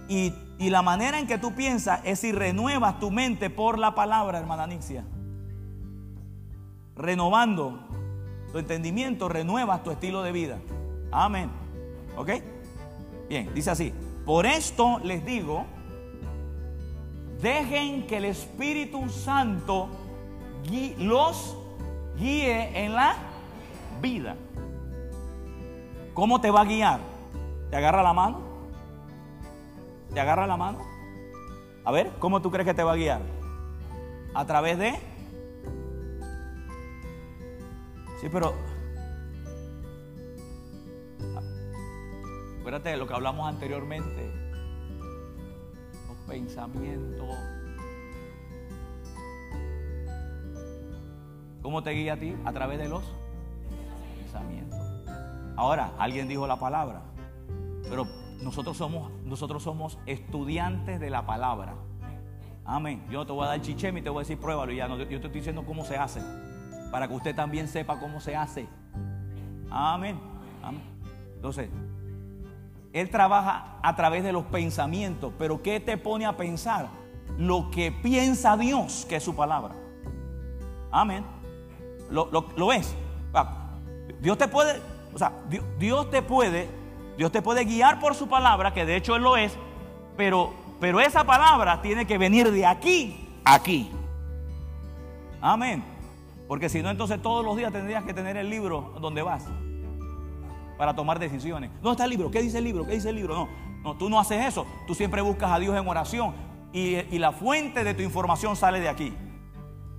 [0.09, 3.95] Y, y, la manera en que tú piensas es si renuevas tu mente por la
[3.95, 5.05] palabra, hermana Nixia.
[6.95, 7.81] Renovando
[8.53, 10.61] tu entendimiento, renuevas tu estilo de vida.
[11.11, 11.51] Amén.
[12.17, 12.31] ¿Ok?
[13.29, 13.93] Bien, dice así.
[14.25, 15.65] Por esto les digo,
[17.45, 19.89] dejen que el Espíritu Santo
[20.99, 21.57] los
[22.17, 23.17] guíe en la
[24.01, 24.35] vida.
[26.15, 27.01] ¿Cómo te va a guiar?
[27.71, 28.41] ¿Te agarra la mano?
[30.15, 30.79] ¿Te agarra la mano?
[31.85, 33.21] A ver, ¿cómo tú crees que te va a guiar?
[34.33, 34.93] A través de...
[38.23, 38.55] Sí, pero...
[42.61, 44.44] Acuérdate de lo que hablamos anteriormente.
[46.27, 47.37] Pensamientos.
[51.63, 52.37] ¿Cómo te guía a ti?
[52.45, 53.03] A través de los
[54.19, 54.79] pensamientos.
[55.57, 57.03] Ahora, alguien dijo la palabra,
[57.89, 58.07] pero
[58.43, 61.75] nosotros somos, nosotros somos estudiantes de la palabra.
[62.65, 63.05] Amén.
[63.11, 64.89] Yo te voy a dar chichemi te voy a decir pruébalo y ya.
[64.89, 66.21] No, yo te estoy diciendo cómo se hace.
[66.91, 68.67] Para que usted también sepa cómo se hace.
[69.71, 70.19] Amén.
[70.63, 70.83] Amén.
[71.35, 71.69] Entonces,
[72.95, 75.35] Él trabaja a través de los pensamientos.
[75.39, 76.89] Pero ¿qué te pone a pensar?
[77.37, 79.75] Lo que piensa Dios, que es su palabra.
[80.91, 81.27] Amén.
[82.09, 82.95] Lo, lo, lo es.
[84.21, 84.81] Dios te puede,
[85.13, 86.69] o sea, Dios, Dios te puede
[87.17, 89.57] Dios te puede guiar por su palabra, que de hecho Él lo es,
[90.17, 93.91] pero, pero esa palabra tiene que venir de aquí a aquí.
[95.41, 95.85] Amén.
[96.49, 99.47] Porque si no, entonces todos los días tendrías que tener el libro donde vas
[100.85, 101.71] para tomar decisiones.
[101.81, 102.31] ¿Dónde está el libro?
[102.31, 102.85] ¿Qué dice el libro?
[102.85, 103.35] ¿Qué dice el libro?
[103.35, 103.49] No,
[103.83, 104.67] no, tú no haces eso.
[104.87, 106.35] Tú siempre buscas a Dios en oración
[106.75, 109.15] y, y la fuente de tu información sale de aquí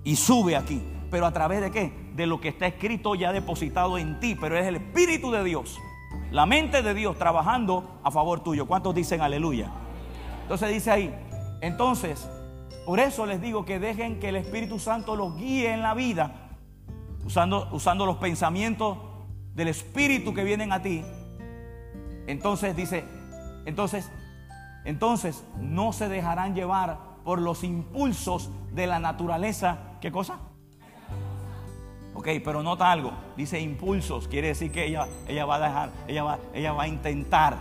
[0.04, 0.82] y sube aquí.
[1.10, 2.12] Pero a través de qué?
[2.13, 5.80] De lo que está escrito ya depositado en ti, pero es el Espíritu de Dios
[6.32, 8.67] la mente de Dios trabajando a favor tuyo.
[8.67, 9.71] ¿Cuántos dicen aleluya?
[10.41, 11.15] Entonces dice ahí,
[11.62, 12.30] entonces,
[12.86, 16.50] por eso les digo que dejen que el Espíritu Santo los guíe en la vida,
[17.26, 18.98] usando, usando los pensamientos
[19.56, 21.04] del Espíritu que vienen a ti.
[22.28, 23.06] Entonces dice,
[23.65, 24.12] entonces,
[24.84, 29.80] entonces no se dejarán llevar por los impulsos de la naturaleza.
[30.02, 30.39] ¿Qué cosa?
[32.13, 33.12] Ok, pero nota algo.
[33.36, 34.28] Dice impulsos.
[34.28, 37.58] Quiere decir que ella, ella va a dejar, ella va, ella va a intentar.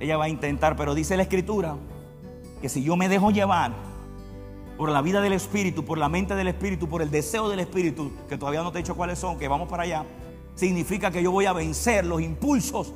[0.00, 1.76] Ella va a intentar, pero dice la escritura
[2.60, 3.72] que si yo me dejo llevar
[4.76, 8.10] por la vida del Espíritu, por la mente del Espíritu, por el deseo del Espíritu,
[8.28, 10.04] que todavía no te he dicho cuáles son, que vamos para allá,
[10.54, 12.92] significa que yo voy a vencer los impulsos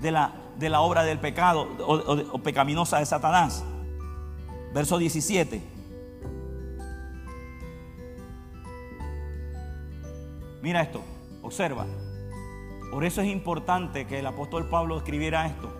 [0.00, 3.64] de la, de la obra del pecado o, o pecaminosa de Satanás.
[4.72, 5.74] Verso 17.
[10.64, 11.02] Mira esto,
[11.42, 11.84] observa.
[12.90, 15.70] Por eso es importante que el apóstol Pablo escribiera esto.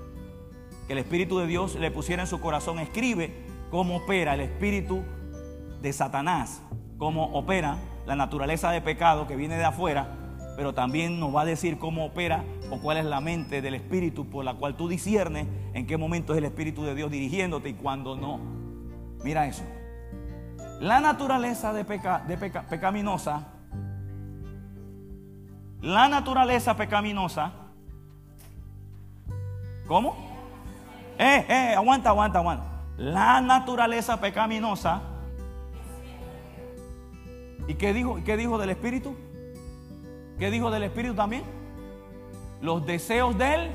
[0.87, 2.79] Que el Espíritu de Dios le pusiera en su corazón.
[2.79, 3.33] Escribe
[3.71, 5.03] cómo opera el Espíritu
[5.81, 6.61] de Satanás.
[6.99, 10.24] Cómo opera la naturaleza de pecado que viene de afuera.
[10.57, 14.29] Pero también nos va a decir cómo opera o cuál es la mente del Espíritu
[14.29, 17.75] por la cual tú disiernes en qué momento es el Espíritu de Dios dirigiéndote y
[17.75, 18.39] cuándo no.
[19.25, 19.65] Mira eso.
[20.81, 22.37] La naturaleza de, de
[22.69, 23.55] pecaminosa
[25.85, 27.53] la naturaleza pecaminosa.
[29.87, 30.17] ¿Cómo?
[31.19, 32.65] Eh, eh, aguanta, aguanta, aguanta.
[32.97, 35.03] La naturaleza pecaminosa.
[37.69, 39.15] ¿Y qué dijo, qué dijo del Espíritu?
[40.39, 41.45] ¿Qué dijo del Espíritu también?
[42.61, 43.71] Los deseos del,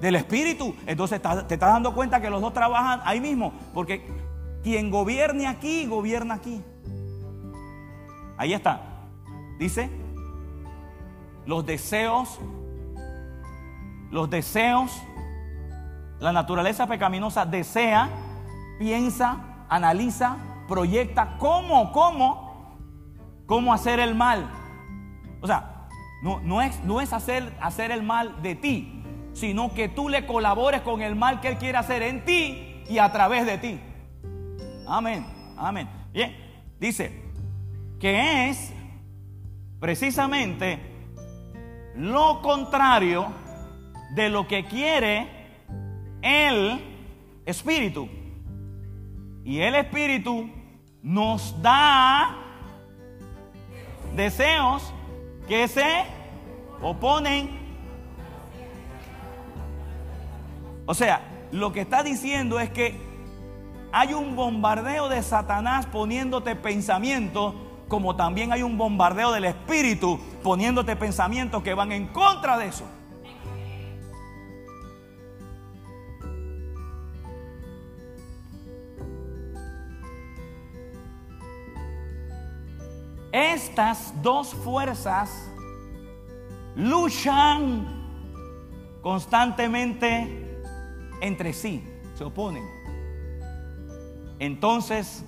[0.00, 0.74] del Espíritu.
[0.86, 3.52] Entonces te estás dando cuenta que los dos trabajan ahí mismo.
[3.72, 4.06] Porque
[4.62, 6.62] quien gobierne aquí, gobierna aquí.
[8.36, 8.80] Ahí está.
[9.58, 9.90] Dice,
[11.46, 12.38] los deseos,
[14.10, 15.00] los deseos,
[16.18, 18.08] la naturaleza pecaminosa desea,
[18.78, 20.36] piensa, analiza,
[20.68, 22.78] proyecta cómo, cómo,
[23.46, 24.61] cómo hacer el mal.
[25.42, 25.88] O sea,
[26.22, 29.02] no, no, es, no es hacer, hacer el mal de ti,
[29.32, 32.98] sino que tú le colabores con el mal que Él quiere hacer en ti y
[32.98, 33.80] a través de ti.
[34.86, 35.26] Amén,
[35.56, 35.88] amén.
[36.12, 36.36] Bien,
[36.78, 37.22] dice
[37.98, 38.72] que es
[39.80, 40.78] precisamente
[41.96, 43.26] lo contrario
[44.14, 45.28] de lo que quiere
[46.22, 46.80] el
[47.44, 48.08] Espíritu.
[49.44, 50.48] Y el Espíritu
[51.02, 52.36] nos da
[54.14, 54.92] deseos
[55.48, 56.04] que se
[56.80, 57.60] oponen.
[60.86, 62.98] O sea, lo que está diciendo es que
[63.92, 67.54] hay un bombardeo de Satanás poniéndote pensamientos,
[67.88, 72.84] como también hay un bombardeo del Espíritu poniéndote pensamientos que van en contra de eso.
[83.32, 85.50] Estas dos fuerzas
[86.76, 87.86] luchan
[89.00, 90.60] constantemente
[91.22, 91.82] entre sí,
[92.14, 92.64] se oponen.
[94.38, 95.24] Entonces,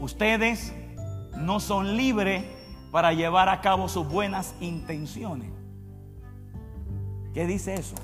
[0.00, 0.72] ustedes
[1.36, 2.44] no son libres
[2.90, 5.50] para llevar a cabo sus buenas intenciones.
[7.34, 7.96] ¿Qué dice eso?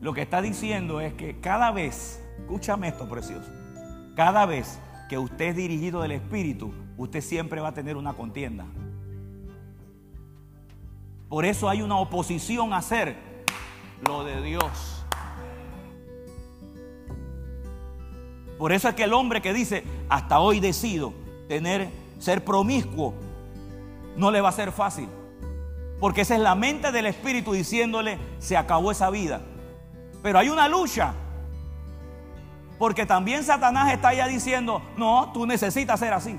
[0.00, 3.50] Lo que está diciendo es que cada vez, escúchame esto precioso,
[4.14, 8.66] cada vez que usted es dirigido del Espíritu, usted siempre va a tener una contienda.
[11.28, 13.16] Por eso hay una oposición a hacer
[14.06, 15.04] lo de Dios.
[18.58, 21.14] Por eso es que el hombre que dice, hasta hoy decido
[21.48, 23.14] tener, ser promiscuo,
[24.16, 25.08] no le va a ser fácil.
[25.98, 29.40] Porque esa es la mente del Espíritu diciéndole, se acabó esa vida.
[30.22, 31.14] Pero hay una lucha.
[32.78, 36.38] Porque también Satanás está ya diciendo, no, tú necesitas ser así.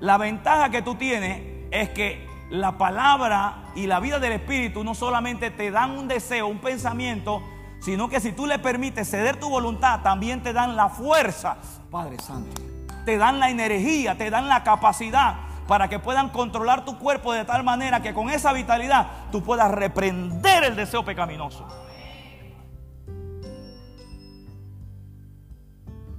[0.00, 4.94] La ventaja que tú tienes es que la palabra y la vida del Espíritu no
[4.94, 7.42] solamente te dan un deseo, un pensamiento,
[7.80, 11.56] sino que si tú le permites ceder tu voluntad, también te dan la fuerza,
[11.90, 12.62] Padre Santo.
[13.04, 17.44] Te dan la energía, te dan la capacidad para que puedan controlar tu cuerpo de
[17.44, 21.66] tal manera que con esa vitalidad tú puedas reprender el deseo pecaminoso.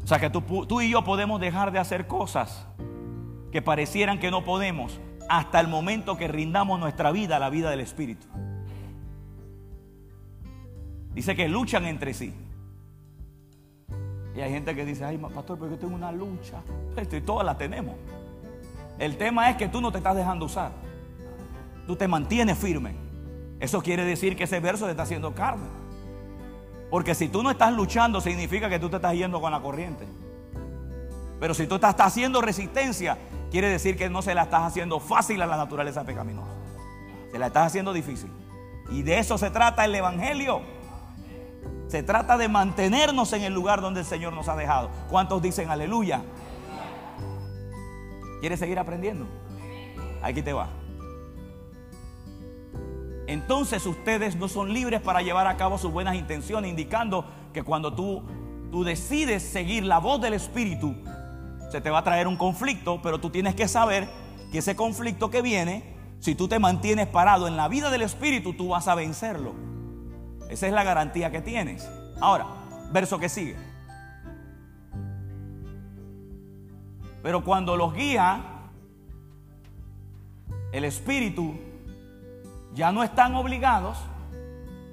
[0.04, 2.66] O sea que tú, tú y yo podemos dejar de hacer cosas
[3.52, 7.70] que parecieran que no podemos hasta el momento que rindamos nuestra vida a la vida
[7.70, 8.28] del Espíritu.
[11.14, 12.34] Dice que luchan entre sí.
[14.36, 16.62] Y hay gente que dice, ay, pastor, pero yo tengo una lucha.
[17.12, 17.96] Y todas la tenemos.
[18.98, 20.72] El tema es que tú no te estás dejando usar.
[21.88, 22.94] Tú te mantienes firme.
[23.60, 25.68] Eso quiere decir que ese verso te está haciendo carne.
[26.90, 30.06] Porque si tú no estás luchando, significa que tú te estás yendo con la corriente.
[31.40, 33.18] Pero si tú estás haciendo resistencia,
[33.52, 36.52] quiere decir que no se la estás haciendo fácil a la naturaleza pecaminosa.
[37.32, 38.32] Se la estás haciendo difícil.
[38.92, 40.62] Y de eso se trata el Evangelio.
[41.88, 44.90] Se trata de mantenernos en el lugar donde el Señor nos ha dejado.
[45.10, 46.22] ¿Cuántos dicen aleluya?
[48.40, 49.26] ¿Quieres seguir aprendiendo?
[50.22, 50.70] Aquí te va.
[53.28, 57.94] Entonces ustedes no son libres para llevar a cabo sus buenas intenciones, indicando que cuando
[57.94, 58.24] tú,
[58.72, 60.96] tú decides seguir la voz del Espíritu,
[61.70, 64.08] se te va a traer un conflicto, pero tú tienes que saber
[64.52, 68.54] que ese conflicto que viene, si tú te mantienes parado en la vida del Espíritu,
[68.54, 69.54] tú vas a vencerlo.
[70.50, 71.88] Esa es la garantía que tienes.
[72.20, 72.48] Ahora,
[72.92, 73.56] verso que sigue.
[77.22, 78.42] Pero cuando los guía
[80.72, 81.56] el Espíritu,
[82.74, 83.98] ya no están obligados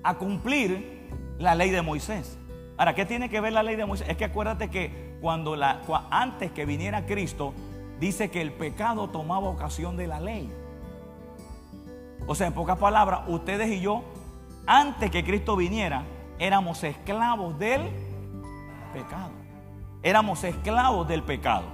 [0.02, 1.08] a cumplir
[1.38, 2.38] la ley de Moisés.
[2.76, 4.08] Ahora, ¿qué tiene que ver la ley de Moisés?
[4.08, 7.54] Es que acuérdate que cuando la, antes que viniera Cristo,
[8.00, 10.52] dice que el pecado tomaba ocasión de la ley.
[12.26, 14.02] O sea, en pocas palabras, ustedes y yo,
[14.66, 16.04] antes que Cristo viniera,
[16.38, 17.82] éramos esclavos del
[18.92, 19.30] pecado.
[20.02, 21.64] Éramos esclavos del pecado.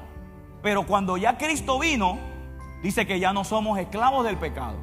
[0.63, 2.19] Pero cuando ya Cristo vino,
[2.83, 4.77] dice que ya no somos esclavos del pecado.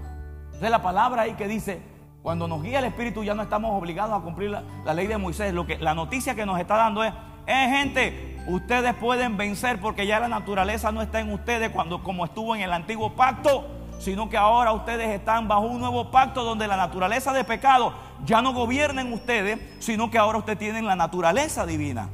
[0.45, 1.81] Entonces la palabra ahí que dice,
[2.21, 5.53] cuando nos guía el Espíritu ya no estamos obligados a cumplir la, ley de Moisés.
[5.53, 7.13] Lo que, la noticia que nos está dando es,
[7.47, 12.25] eh gente, ustedes pueden vencer porque ya la naturaleza no está en ustedes cuando como
[12.25, 13.67] estuvo en el antiguo pacto,
[13.99, 17.93] sino que ahora ustedes están bajo un nuevo pacto donde la naturaleza de pecado
[18.25, 22.09] ya no gobierna en ustedes, sino que ahora ustedes tienen la naturaleza divina.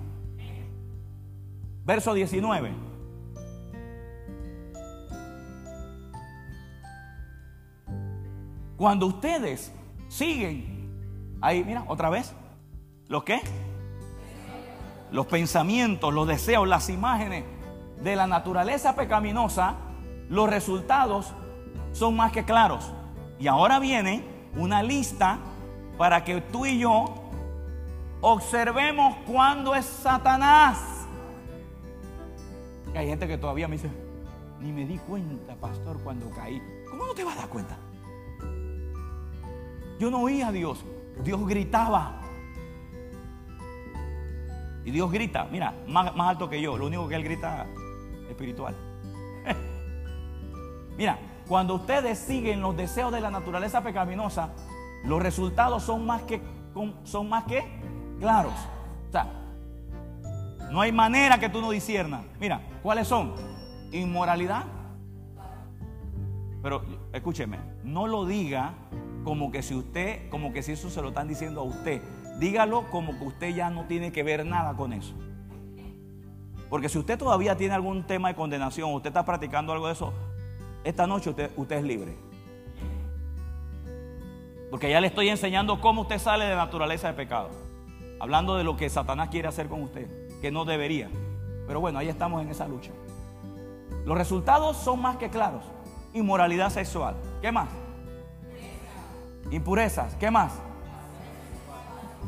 [1.86, 2.74] Verso 19.
[8.76, 9.72] Cuando ustedes
[10.10, 12.34] siguen, ahí mira, otra vez,
[13.08, 13.40] ¿lo qué?
[15.16, 17.46] Los pensamientos, los deseos, las imágenes
[18.04, 19.76] de la naturaleza pecaminosa,
[20.28, 21.34] los resultados
[21.94, 22.92] son más que claros.
[23.40, 24.26] Y ahora viene
[24.58, 25.40] una lista
[25.98, 27.06] para que tú y yo
[28.20, 30.82] observemos cuándo es Satanás.
[32.94, 33.90] hay gente que todavía me dice,
[34.60, 36.62] ni me di cuenta, pastor, cuando caí.
[36.90, 37.78] ¿Cómo no te vas a dar cuenta?
[39.98, 40.84] Yo no oía a Dios.
[41.24, 42.20] Dios gritaba.
[44.86, 46.78] Y Dios grita, mira, más, alto que yo.
[46.78, 47.66] Lo único que Él grita
[48.30, 48.76] espiritual.
[50.98, 51.18] Mira,
[51.48, 54.54] cuando ustedes siguen los deseos de la naturaleza pecaminosa,
[55.04, 56.42] los resultados son más que,
[57.04, 57.64] son más que
[58.20, 58.54] claros.
[59.10, 59.28] O sea,
[60.72, 62.24] no hay manera que tú no disiernas.
[62.40, 63.34] Mira, ¿cuáles son?
[63.92, 64.66] Inmoralidad.
[66.62, 68.74] Pero escúcheme, no lo diga
[69.24, 72.02] como que si usted, como que si eso se lo están diciendo a usted.
[72.40, 75.14] Dígalo como que usted ya no tiene que ver nada con eso.
[76.70, 80.14] Porque si usted todavía tiene algún tema de condenación, usted está practicando algo de eso,
[80.84, 82.16] esta noche usted, es libre.
[84.70, 87.50] Porque ya le estoy enseñando cómo usted sale de naturaleza de pecado.
[88.20, 90.08] Hablando de lo que Satanás quiere hacer con usted,
[90.42, 91.10] que no debería.
[91.68, 92.92] Pero bueno, ahí estamos en esa lucha.
[94.06, 95.64] Los resultados son más que claros.
[96.14, 97.16] Inmoralidad sexual.
[97.42, 97.70] ¿Qué más?
[99.52, 100.16] Impurezas.
[100.16, 100.60] ¿Qué más?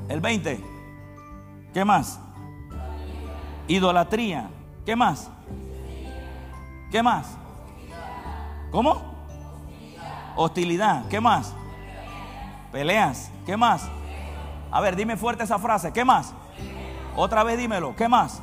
[0.09, 0.63] El 20.
[1.73, 2.19] ¿Qué más?
[3.67, 4.49] Idolatría.
[4.85, 5.29] ¿Qué más?
[6.91, 7.37] ¿Qué más?
[8.71, 9.01] ¿Cómo?
[10.35, 11.07] Hostilidad.
[11.09, 11.53] ¿Qué más?
[12.71, 13.31] Peleas.
[13.45, 13.89] ¿Qué más?
[14.71, 15.91] A ver, dime fuerte esa frase.
[15.91, 16.33] ¿Qué más?
[17.15, 17.95] Otra vez dímelo.
[17.95, 18.41] ¿Qué más?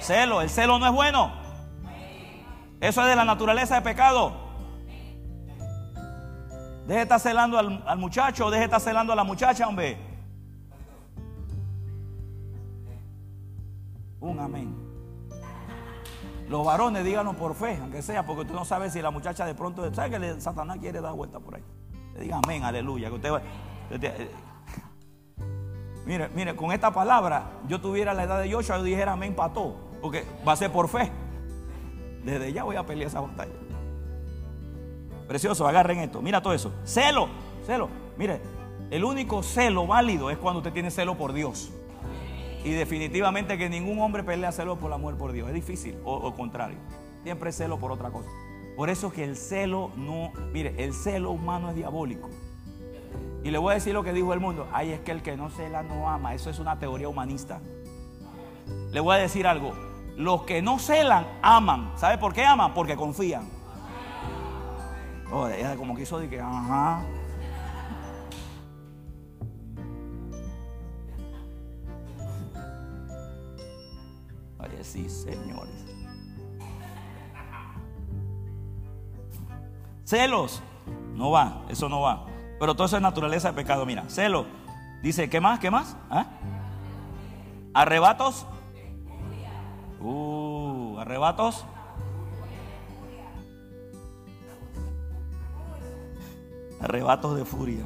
[0.00, 0.40] Celo.
[0.40, 1.32] El celo no es bueno.
[2.80, 4.32] Eso es de la naturaleza de pecado.
[6.86, 10.11] Deje de estar celando al, al muchacho, deje de estar celando a la muchacha, hombre.
[14.22, 14.74] Un amén.
[16.48, 19.54] Los varones, díganlo por fe, aunque sea, porque tú no sabes si la muchacha de
[19.54, 21.62] pronto, ¿sabe que Satanás quiere dar vuelta por ahí?
[22.14, 23.08] Le diga amén, aleluya.
[23.08, 23.30] Que usted,
[23.90, 24.30] eh,
[26.06, 29.52] mire, mire, con esta palabra, yo tuviera la edad de Joshua, yo dijera amén para
[29.52, 31.10] todo, porque va a ser por fe.
[32.24, 33.52] Desde ya voy a pelear esa batalla.
[35.26, 36.22] Precioso, agarren esto.
[36.22, 36.72] Mira todo eso.
[36.84, 37.28] Celo,
[37.66, 37.88] celo.
[38.16, 38.40] Mire,
[38.90, 41.72] el único celo válido es cuando usted tiene celo por Dios.
[42.64, 45.48] Y definitivamente que ningún hombre pelea celo por la mujer por Dios.
[45.48, 46.78] Es difícil, o, contrario.
[47.24, 48.28] Siempre es celo por otra cosa.
[48.76, 52.30] Por eso que el celo no, mire, el celo humano es diabólico.
[53.44, 54.68] Y le voy a decir lo que dijo el mundo.
[54.72, 56.34] Ay, es que el que no cela no ama.
[56.34, 57.60] Eso es una teoría humanista.
[58.92, 59.72] Le voy a decir algo.
[60.16, 61.92] Los que no celan aman.
[61.96, 62.72] ¿Sabe por qué aman?
[62.74, 63.48] Porque confían.
[65.76, 67.02] Como que hizo de que, ajá.
[74.84, 75.84] Sí, señores.
[80.04, 80.62] Celos.
[81.14, 82.26] No va, eso no va.
[82.58, 83.86] Pero todo eso es naturaleza de pecado.
[83.86, 84.46] Mira, celo.
[85.02, 85.58] Dice, ¿qué más?
[85.58, 85.96] ¿Qué más?
[86.10, 86.26] ¿Ah?
[87.74, 88.46] Arrebatos.
[90.00, 91.64] Uh, arrebatos.
[96.80, 97.84] Arrebatos de furia.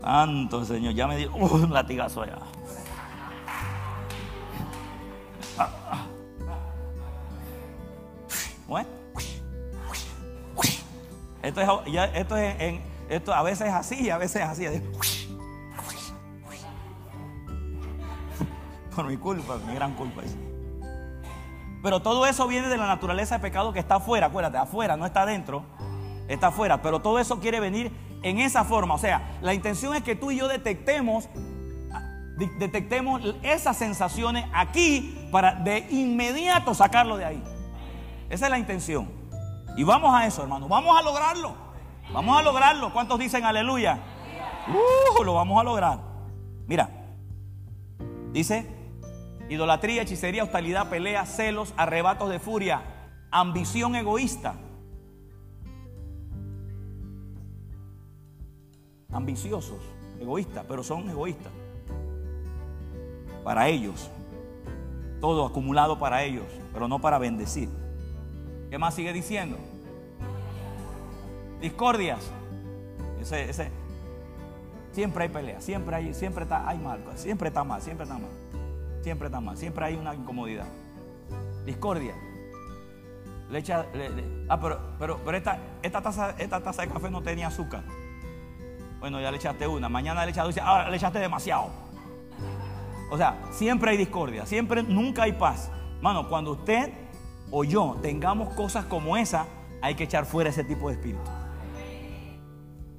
[0.00, 2.38] Santo Señor, ya me dio un latigazo allá.
[11.46, 14.66] Esto es, ya, esto es esto a veces es así y a veces es así.
[18.96, 20.22] Por mi culpa, mi gran culpa.
[21.84, 25.06] Pero todo eso viene de la naturaleza de pecado que está afuera, acuérdate, afuera, no
[25.06, 25.62] está adentro,
[26.26, 26.82] está afuera.
[26.82, 27.92] Pero todo eso quiere venir
[28.24, 28.94] en esa forma.
[28.94, 31.28] O sea, la intención es que tú y yo detectemos
[32.58, 37.42] detectemos esas sensaciones aquí para de inmediato sacarlo de ahí.
[38.28, 39.08] Esa es la intención.
[39.76, 40.68] Y vamos a eso, hermano.
[40.68, 41.54] Vamos a lograrlo.
[42.12, 42.92] Vamos a lograrlo.
[42.92, 43.98] ¿Cuántos dicen aleluya?
[44.68, 45.98] Uh, lo vamos a lograr.
[46.66, 46.90] Mira,
[48.32, 48.74] dice
[49.48, 52.82] idolatría, hechicería, hostilidad, pelea, celos, arrebatos de furia,
[53.30, 54.54] ambición egoísta.
[59.12, 59.80] Ambiciosos,
[60.20, 61.52] egoístas, pero son egoístas
[63.44, 64.10] para ellos.
[65.20, 67.68] Todo acumulado para ellos, pero no para bendecir.
[68.70, 69.56] ¿Qué más sigue diciendo?
[71.60, 72.20] Discordias.
[73.20, 73.70] Ese, ese.
[74.92, 78.30] Siempre hay pelea, siempre hay, siempre está, hay mal, siempre está mal, siempre está mal.
[79.02, 80.66] Siempre está mal, siempre hay una incomodidad.
[81.64, 82.14] Discordia.
[83.50, 83.86] Le echa,
[84.48, 87.84] ah, pero, pero, pero esta, esta, taza, esta taza de café no tenía azúcar.
[88.98, 89.88] Bueno, ya le echaste una.
[89.88, 91.70] Mañana le echaste, ahora le echaste demasiado.
[93.10, 95.70] O sea, siempre hay discordia, siempre, nunca hay paz.
[96.00, 96.92] Mano, cuando usted
[97.50, 99.46] o yo tengamos cosas como esa,
[99.82, 101.30] hay que echar fuera ese tipo de espíritu.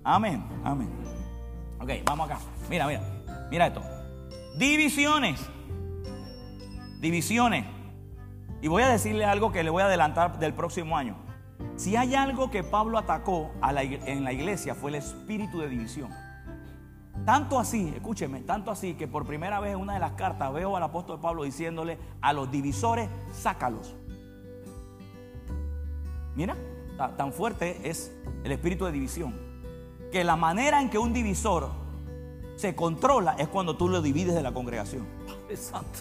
[0.03, 0.89] Amén, amén.
[1.79, 2.39] Ok, vamos acá.
[2.69, 3.01] Mira, mira,
[3.51, 3.81] mira esto.
[4.57, 5.39] Divisiones.
[6.99, 7.65] Divisiones.
[8.61, 11.15] Y voy a decirle algo que le voy a adelantar del próximo año.
[11.75, 16.09] Si hay algo que Pablo atacó en la iglesia fue el espíritu de división.
[17.25, 20.77] Tanto así, escúcheme, tanto así que por primera vez en una de las cartas veo
[20.77, 23.95] al apóstol Pablo diciéndole a los divisores, sácalos.
[26.35, 26.55] Mira,
[27.17, 28.11] tan fuerte es
[28.43, 29.35] el espíritu de división.
[30.11, 31.69] Que la manera en que un divisor
[32.55, 35.05] se controla es cuando tú lo divides de la congregación.
[35.49, 35.99] Exacto.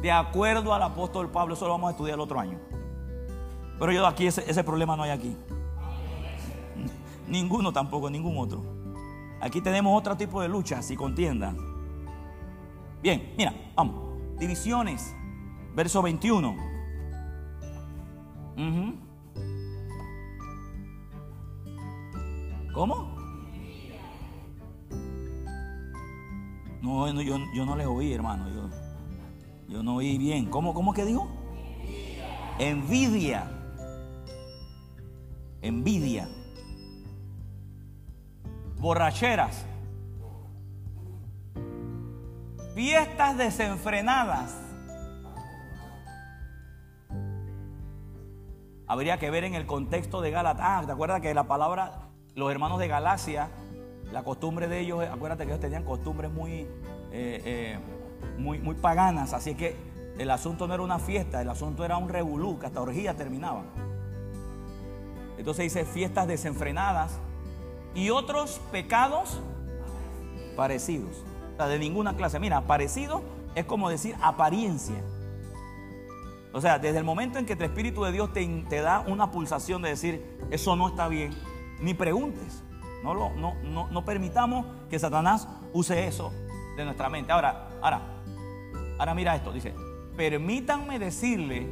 [0.00, 2.58] De acuerdo al apóstol Pablo, eso lo vamos a estudiar el otro año.
[3.78, 5.36] Pero yo aquí ese, ese problema no hay aquí.
[7.28, 8.83] Ninguno tampoco, ningún otro.
[9.40, 11.54] Aquí tenemos otro tipo de luchas y contiendas.
[13.02, 14.38] Bien, mira, vamos.
[14.38, 15.14] Divisiones.
[15.74, 16.56] Verso 21.
[22.72, 23.14] ¿Cómo?
[26.82, 28.48] No, yo, no les oí, hermano.
[28.48, 28.68] Yo,
[29.68, 30.46] yo no oí bien.
[30.46, 31.28] ¿Cómo, cómo que dijo?
[32.58, 33.50] Envidia.
[35.62, 36.28] Envidia.
[38.84, 39.64] Borracheras.
[42.74, 44.60] Fiestas desenfrenadas.
[48.86, 50.66] Habría que ver en el contexto de Gálatas.
[50.68, 53.48] Ah, ¿te acuerdas que la palabra, los hermanos de Galacia,
[54.12, 56.68] la costumbre de ellos, acuérdate que ellos tenían costumbres muy, eh,
[57.10, 57.78] eh,
[58.36, 59.78] muy, muy paganas, así que
[60.18, 63.64] el asunto no era una fiesta, el asunto era un revolú, que hasta orgías terminaban.
[65.38, 67.18] Entonces dice fiestas desenfrenadas
[67.94, 69.40] y otros pecados
[70.56, 71.24] parecidos.
[71.54, 72.38] O sea, de ninguna clase.
[72.38, 73.22] Mira, parecido
[73.54, 75.02] es como decir apariencia.
[76.52, 79.30] O sea, desde el momento en que el Espíritu de Dios te, te da una
[79.30, 81.32] pulsación de decir, eso no está bien,
[81.80, 82.62] ni preguntes.
[83.02, 86.32] No, lo, no, no, no permitamos que Satanás use eso
[86.76, 87.32] de nuestra mente.
[87.32, 88.00] Ahora, ahora,
[88.98, 89.74] ahora mira esto, dice,
[90.16, 91.68] permítanme decirle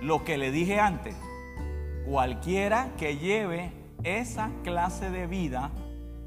[0.00, 1.14] lo que le dije antes.
[2.06, 5.70] Cualquiera que lleve esa clase de vida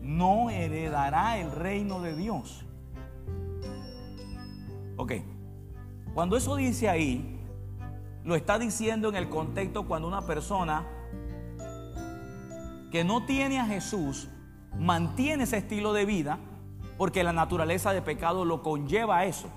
[0.01, 2.65] no heredará el reino de Dios.
[4.97, 5.13] Ok,
[6.13, 7.39] cuando eso dice ahí,
[8.23, 10.85] lo está diciendo en el contexto cuando una persona
[12.91, 14.27] que no tiene a Jesús
[14.77, 16.39] mantiene ese estilo de vida
[16.97, 19.49] porque la naturaleza de pecado lo conlleva a eso.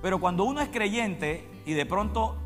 [0.00, 2.36] Pero cuando uno es creyente y de pronto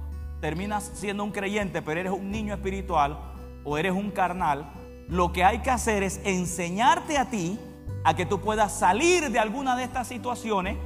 [0.40, 3.35] terminas siendo un creyente, pero eres un niño espiritual
[3.66, 4.70] o eres un carnal,
[5.08, 7.58] lo que hay que hacer es enseñarte a ti
[8.04, 10.78] a que tú puedas salir de alguna de estas situaciones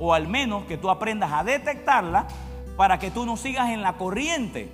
[0.00, 2.26] o al menos que tú aprendas a detectarla
[2.76, 4.70] para que tú no sigas en la corriente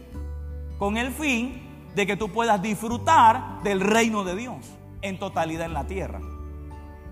[0.79, 4.57] con el fin de que tú puedas disfrutar del reino de Dios
[5.03, 6.21] en totalidad en la tierra.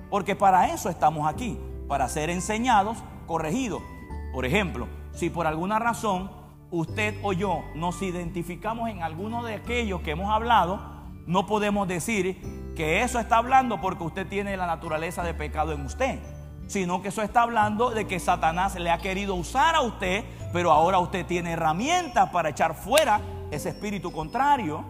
[0.09, 2.97] Porque para eso estamos aquí, para ser enseñados,
[3.27, 3.83] corregidos.
[4.33, 6.31] Por ejemplo, si por alguna razón
[6.71, 10.81] usted o yo nos identificamos en alguno de aquellos que hemos hablado,
[11.27, 12.41] no podemos decir
[12.77, 16.19] que eso está hablando porque usted tiene la naturaleza de pecado en usted,
[16.67, 20.71] sino que eso está hablando de que Satanás le ha querido usar a usted, pero
[20.71, 24.85] ahora usted tiene herramientas para echar fuera ese espíritu contrario.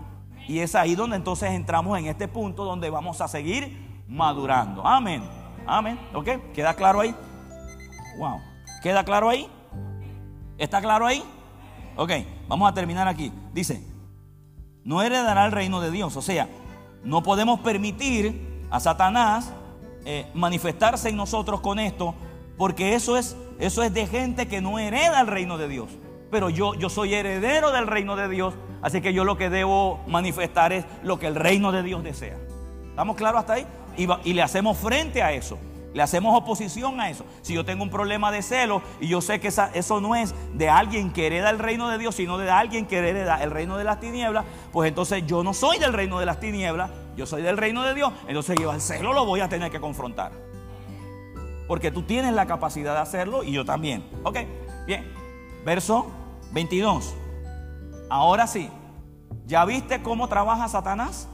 [0.47, 4.87] Y es ahí donde entonces entramos en este punto donde vamos a seguir madurando.
[4.87, 5.22] Amén.
[5.66, 6.01] Amén.
[6.14, 6.29] ¿Ok?
[6.55, 7.14] ¿Queda claro ahí?
[8.18, 8.41] Wow.
[8.83, 9.49] ¿Queda claro ahí?
[10.57, 11.22] ¿Está claro ahí?
[11.99, 12.12] Ok,
[12.46, 13.32] vamos a terminar aquí.
[13.53, 13.82] Dice,
[14.84, 16.16] no heredará el reino de Dios.
[16.16, 16.49] O sea,
[17.03, 19.53] no podemos permitir a Satanás
[20.05, 22.14] eh, manifestarse en nosotros con esto,
[22.57, 25.88] porque eso es, eso es de gente que no hereda el reino de Dios.
[26.30, 29.99] Pero yo, yo soy heredero del reino de Dios, así que yo lo que debo
[30.07, 32.38] manifestar es lo que el reino de Dios desea.
[32.90, 33.66] ¿Estamos claros hasta ahí?
[34.22, 35.59] y le hacemos frente a eso.
[35.95, 37.24] Le hacemos oposición a eso.
[37.43, 40.68] Si yo tengo un problema de celo y yo sé que eso no es de
[40.68, 43.84] alguien que hereda el reino de Dios, sino de alguien que hereda el reino de
[43.84, 47.57] las tinieblas, pues entonces yo no soy del reino de las tinieblas, yo soy del
[47.57, 48.12] reino de Dios.
[48.26, 50.32] Entonces yo al celo lo voy a tener que confrontar.
[51.66, 54.05] Porque tú tienes la capacidad de hacerlo y yo también.
[54.24, 54.39] Ok,
[54.86, 55.11] bien.
[55.64, 56.07] Verso
[56.53, 57.14] 22.
[58.11, 58.70] Ahora sí,
[59.47, 61.28] ¿ya viste cómo trabaja Satanás?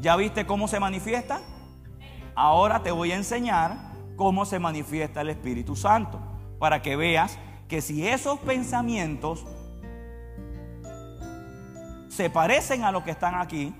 [0.00, 1.40] ¿Ya viste cómo se manifiesta?
[2.34, 3.76] Ahora te voy a enseñar
[4.16, 6.20] cómo se manifiesta el Espíritu Santo,
[6.58, 9.44] para que veas que si esos pensamientos
[12.08, 13.74] se parecen a lo que están aquí,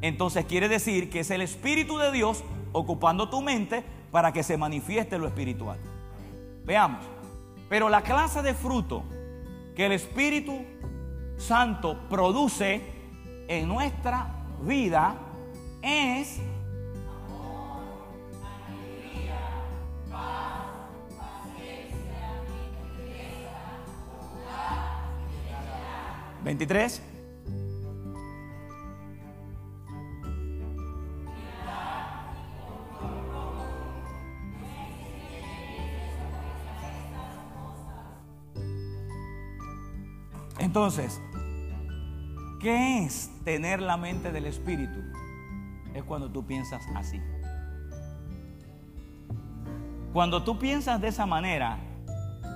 [0.00, 4.56] entonces quiere decir que es el Espíritu de Dios ocupando tu mente para que se
[4.56, 5.78] manifieste lo espiritual.
[6.64, 7.04] Veamos,
[7.68, 9.02] pero la clase de fruto
[9.74, 10.64] que el Espíritu
[11.36, 12.82] Santo produce
[13.48, 15.14] en nuestra vida
[15.82, 16.40] es
[26.44, 27.02] 23.
[40.60, 41.20] Entonces,
[42.60, 45.00] ¿Qué es tener la mente del Espíritu?
[45.94, 47.20] Es cuando tú piensas así.
[50.12, 51.78] Cuando tú piensas de esa manera,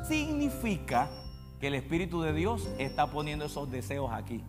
[0.09, 1.09] significa
[1.63, 4.43] que el Espíritu de Dios está poniendo esos deseos aquí.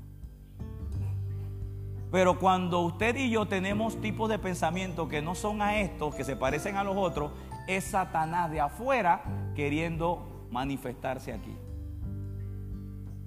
[2.12, 6.24] Pero cuando usted y yo tenemos tipos de pensamiento que no son a estos, que
[6.24, 7.32] se parecen a los otros,
[7.68, 9.22] es Satanás de afuera
[9.56, 11.56] queriendo manifestarse aquí.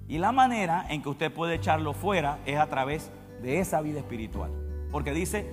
[0.09, 3.09] Y la manera en que usted puede echarlo fuera es a través
[3.41, 4.51] de esa vida espiritual.
[4.91, 5.49] Porque dice,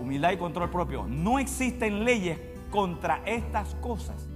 [0.00, 2.40] humildad y control propio, no existen leyes
[2.72, 4.27] contra estas cosas.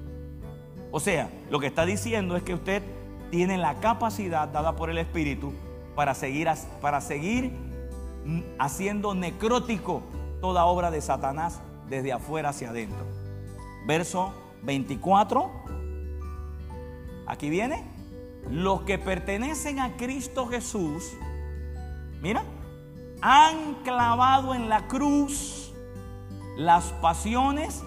[0.92, 2.82] O sea, lo que está diciendo es que usted
[3.30, 5.52] tiene la capacidad dada por el Espíritu
[5.96, 6.48] para seguir,
[6.82, 7.50] para seguir
[8.58, 10.02] haciendo necrótico
[10.42, 13.06] toda obra de Satanás desde afuera hacia adentro.
[13.86, 15.50] Verso 24.
[17.26, 17.90] Aquí viene.
[18.50, 21.12] Los que pertenecen a Cristo Jesús,
[22.20, 22.42] mira,
[23.20, 25.72] han clavado en la cruz
[26.56, 27.84] las pasiones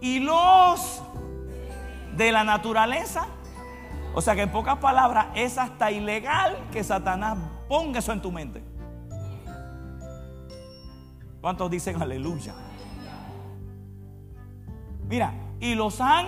[0.00, 1.02] y los
[2.22, 3.26] de la naturaleza.
[4.14, 8.30] O sea que en pocas palabras es hasta ilegal que Satanás ponga eso en tu
[8.30, 8.62] mente.
[11.40, 12.54] ¿Cuántos dicen aleluya?
[15.08, 16.26] Mira, y los han,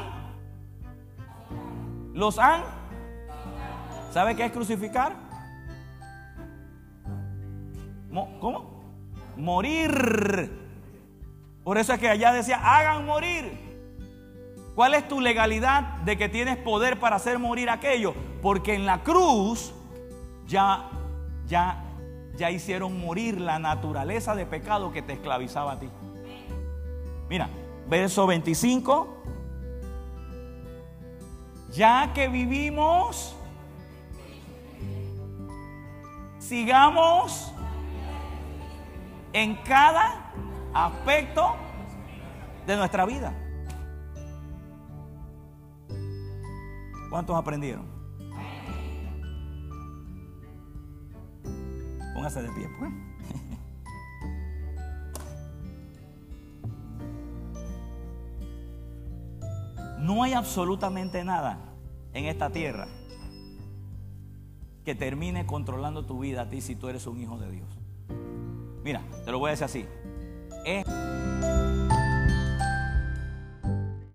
[2.12, 2.62] los han,
[4.10, 5.12] ¿sabe qué es crucificar?
[8.40, 8.82] ¿Cómo?
[9.36, 10.64] Morir.
[11.64, 13.73] Por eso es que allá decía, hagan morir.
[14.74, 18.12] ¿Cuál es tu legalidad de que tienes poder para hacer morir aquello?
[18.42, 19.72] Porque en la cruz
[20.46, 20.90] ya,
[21.46, 21.84] ya,
[22.36, 25.88] ya hicieron morir la naturaleza de pecado que te esclavizaba a ti.
[27.28, 27.48] Mira,
[27.88, 29.22] verso 25.
[31.70, 33.36] Ya que vivimos,
[36.40, 37.52] sigamos
[39.32, 40.32] en cada
[40.72, 41.54] aspecto
[42.66, 43.43] de nuestra vida.
[47.14, 47.86] ¿Cuántos aprendieron?
[52.12, 52.90] Póngase de pie, pues.
[60.00, 61.60] No hay absolutamente nada
[62.14, 62.88] en esta tierra
[64.84, 67.68] que termine controlando tu vida a ti si tú eres un hijo de Dios.
[68.82, 69.86] Mira, te lo voy a decir así.
[70.66, 70.84] Es